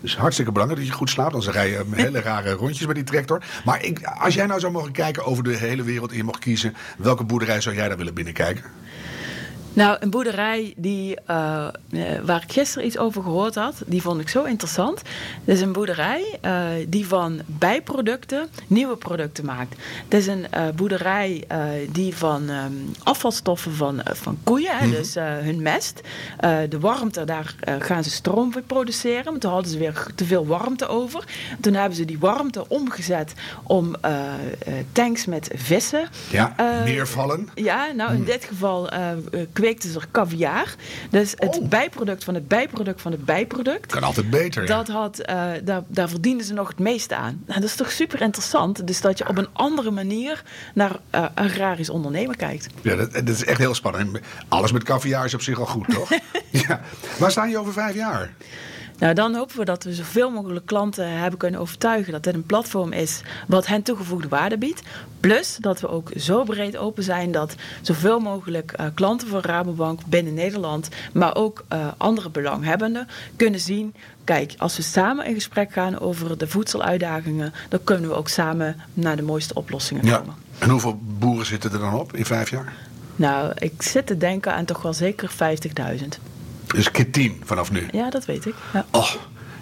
is 0.02 0.16
hartstikke 0.16 0.52
belangrijk 0.52 0.82
dat 0.82 0.92
je 0.92 0.98
goed 0.98 1.10
slaapt. 1.10 1.34
Anders 1.34 1.54
rij 1.54 1.70
je 1.70 1.84
hele 1.92 2.22
rare 2.22 2.52
rondjes 2.52 2.88
met 2.88 2.96
die 2.96 3.04
tractor. 3.04 3.44
Maar 3.66 3.84
ik, 3.84 4.04
als 4.04 4.34
jij 4.34 4.46
nou 4.46 4.60
zou 4.60 4.72
mogen 4.72 4.92
kijken 4.92 5.26
over 5.26 5.44
de 5.44 5.56
hele 5.56 5.84
wereld 5.84 6.12
en 6.12 6.18
je 6.18 6.24
mocht 6.24 6.40
kiezen... 6.40 6.76
welke 6.98 7.24
boerderij 7.24 7.62
zou 7.62 7.76
jij 7.76 7.88
daar 7.88 7.98
willen 7.98 8.14
binnenkijken? 8.14 8.64
Nou, 9.78 9.98
een 10.00 10.10
boerderij 10.10 10.74
die, 10.78 11.18
uh, 11.30 11.68
waar 12.24 12.44
ik 12.44 12.52
gisteren 12.52 12.88
iets 12.88 12.98
over 12.98 13.24
gehoord 13.24 13.56
had, 13.56 13.82
die 13.86 14.02
vond 14.02 14.22
ik 14.22 14.30
zo 14.30 14.44
interessant. 14.44 15.02
Het 15.46 15.56
is 15.56 15.62
een 15.62 15.72
boerderij 15.72 16.40
uh, 16.46 16.66
die 16.88 17.08
van 17.08 17.42
bijproducten 17.46 18.48
nieuwe 18.68 18.96
producten 18.96 19.46
maakt. 19.46 19.76
Het 20.04 20.14
is 20.14 20.28
een 20.28 20.46
uh, 20.54 20.70
boerderij 20.76 21.48
die 21.92 22.16
van 22.16 22.50
um, 22.50 22.92
afvalstoffen 23.04 23.74
van, 23.74 24.02
van 24.04 24.38
koeien, 24.44 24.74
mm 24.74 24.80
-hmm. 24.80 24.92
dus 24.92 25.16
hun 25.16 25.62
mest, 25.62 26.02
de 26.70 26.80
warmte, 26.80 27.24
daar 27.24 27.56
gaan 27.80 28.04
ze 28.04 28.10
stroom 28.10 28.52
voor 28.52 28.62
produceren. 28.62 29.32
Maar 29.32 29.40
toen 29.40 29.52
hadden 29.52 29.72
ze 29.72 29.78
weer 29.78 30.06
te 30.16 30.26
veel 30.26 30.48
warmte 30.48 30.88
over. 30.88 31.24
Toen 31.62 31.74
hebben 31.74 31.98
ze 31.98 32.06
die 32.06 32.20
warmte 32.20 32.68
omgezet 32.68 33.34
om 33.64 33.96
tanks 34.92 35.26
met 35.26 35.50
vissen. 35.56 36.08
Ja, 36.30 36.56
neervallen. 36.84 37.50
Ja, 37.56 37.92
nou 37.96 38.14
in 38.14 38.20
mm. 38.20 38.26
dit 38.26 38.44
geval 38.44 38.90
kweekten 39.68 39.92
ze 39.92 40.00
er 40.00 40.08
caviar. 40.12 40.76
Dus 41.10 41.34
het 41.38 41.58
oh. 41.58 41.68
bijproduct 41.68 42.24
van 42.24 42.34
het 42.34 42.48
bijproduct 42.48 43.02
van 43.02 43.12
het 43.12 43.26
bijproduct. 43.26 43.92
Kan 43.92 44.04
altijd 44.04 44.30
beter. 44.30 44.62
Ja. 44.62 44.68
Dat 44.68 44.88
had, 44.88 45.20
uh, 45.20 45.26
daar, 45.64 45.84
daar 45.88 46.10
verdienden 46.10 46.46
ze 46.46 46.54
nog 46.54 46.68
het 46.68 46.80
meeste 46.80 47.16
aan. 47.16 47.44
Nou, 47.46 47.60
dat 47.60 47.70
is 47.70 47.76
toch 47.76 47.92
super 47.92 48.22
interessant. 48.22 48.88
Dus 48.88 49.02
dat 49.02 49.18
je 49.18 49.28
op 49.28 49.38
een 49.38 49.48
andere 49.54 49.92
manier 49.92 50.44
naar 50.74 51.00
uh, 51.16 51.26
agrarisch 51.34 51.90
ondernemen 51.90 52.36
kijkt. 52.36 52.68
Ja, 52.82 52.96
dat, 52.96 53.14
dat, 53.14 53.30
is 53.30 53.44
echt 53.44 53.58
heel 53.58 53.74
spannend. 53.74 54.20
Alles 54.48 54.72
met 54.72 54.84
caviar 54.84 55.26
is 55.26 55.34
op 55.34 55.42
zich 55.42 55.60
al 55.60 55.66
goed, 55.66 55.90
toch? 55.90 56.10
ja. 56.68 56.82
Waar 57.18 57.32
staan 57.32 57.50
je 57.50 57.58
over 57.58 57.74
vijf 57.74 57.96
jaar? 57.96 58.34
Nou, 58.98 59.14
dan 59.14 59.36
hopen 59.36 59.58
we 59.58 59.66
dat 59.66 59.84
we 59.84 59.94
zoveel 59.94 60.32
mogelijk 60.32 60.66
klanten 60.66 61.10
hebben 61.20 61.40
kunnen 61.40 61.60
overtuigen 61.60 62.12
dat 62.12 62.24
dit 62.24 62.34
een 62.34 62.46
platform 62.46 62.92
is 62.92 63.22
wat 63.48 63.68
hen 63.68 63.84
toegevoegde 63.84 64.28
waarde 64.28 64.58
biedt. 64.58 64.82
Plus 65.20 65.58
dat 65.60 65.80
we 65.80 65.88
ook 65.88 66.12
zo 66.16 66.44
breed 66.44 66.78
open 66.78 67.04
zijn 67.04 67.32
dat 67.32 67.56
zoveel 67.82 68.20
mogelijk 68.20 68.74
uh, 68.80 68.86
klanten 68.94 69.28
van 69.28 69.42
Rabobank 69.42 70.00
binnen 70.06 70.34
Nederland, 70.34 70.90
maar 71.14 71.36
ook 71.36 71.66
uh, 71.74 71.88
andere 71.98 72.30
belanghebbenden 72.30 73.08
kunnen 73.36 73.60
zien. 73.60 73.94
Kijk, 74.24 74.54
als 74.58 74.78
we 74.78 74.84
samen 74.84 75.26
in 75.26 75.34
gesprek 75.34 75.72
gaan 75.72 76.00
over 76.00 76.38
de 76.38 76.48
voedseluitdagingen, 76.48 77.54
dan 77.70 77.84
kunnen 77.84 78.10
we 78.10 78.16
ook 78.16 78.30
samen 78.30 78.82
naar 78.94 79.16
de 79.16 79.22
mooiste 79.22 79.54
oplossingen 79.54 80.06
ja. 80.06 80.18
komen. 80.18 80.36
En 80.60 80.70
hoeveel 80.70 81.00
boeren 81.20 81.46
zitten 81.46 81.72
er 81.72 81.80
dan 81.80 81.94
op 81.94 82.16
in 82.16 82.26
vijf 82.26 82.50
jaar? 82.50 82.74
Nou, 83.16 83.52
ik 83.56 83.82
zit 83.82 84.08
te 84.08 84.18
denken 84.18 84.54
aan 84.54 84.66
toch 84.66 84.82
wel 84.82 84.94
zeker 84.94 85.32
50.000. 86.00 86.06
Dus 86.68 86.92
keer 86.92 87.12
10 87.12 87.42
vanaf 87.46 87.72
nu. 87.72 87.88
Ja, 87.92 88.10
dat 88.10 88.26
weet 88.26 88.46
ik. 88.46 88.56
Ja. 88.74 88.86
Oh, 88.92 89.10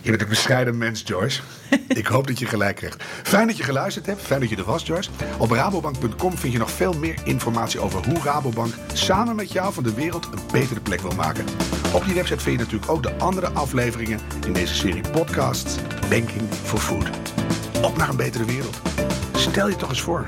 je 0.01 0.09
bent 0.09 0.21
een 0.21 0.29
bescheiden 0.29 0.77
mens, 0.77 1.03
Joyce. 1.05 1.41
ik 1.87 2.07
hoop 2.07 2.27
dat 2.27 2.39
je 2.39 2.45
gelijk 2.45 2.75
krijgt. 2.75 3.03
Fijn 3.23 3.47
dat 3.47 3.57
je 3.57 3.63
geluisterd 3.63 4.05
hebt. 4.05 4.21
Fijn 4.21 4.39
dat 4.39 4.49
je 4.49 4.55
er 4.55 4.63
was, 4.63 4.85
Joyce. 4.85 5.09
Op 5.37 5.51
rabobank.com 5.51 6.37
vind 6.37 6.53
je 6.53 6.59
nog 6.59 6.71
veel 6.71 6.93
meer 6.93 7.15
informatie 7.23 7.79
over 7.79 8.05
hoe 8.05 8.19
Rabobank 8.23 8.73
samen 8.93 9.35
met 9.35 9.51
jou 9.51 9.73
van 9.73 9.83
de 9.83 9.93
wereld 9.93 10.25
een 10.25 10.39
betere 10.51 10.79
plek 10.79 11.01
wil 11.01 11.15
maken. 11.15 11.45
Op 11.93 12.05
die 12.05 12.13
website 12.13 12.39
vind 12.39 12.59
je 12.59 12.63
natuurlijk 12.63 12.91
ook 12.91 13.03
de 13.03 13.15
andere 13.15 13.49
afleveringen 13.49 14.19
in 14.45 14.53
deze 14.53 14.75
serie 14.75 15.09
podcasts 15.11 15.75
Banking 16.09 16.53
for 16.63 16.79
Food. 16.79 17.09
Op 17.81 17.97
naar 17.97 18.09
een 18.09 18.17
betere 18.17 18.45
wereld. 18.45 18.81
Stel 19.33 19.69
je 19.69 19.75
toch 19.75 19.89
eens 19.89 20.01
voor. 20.01 20.27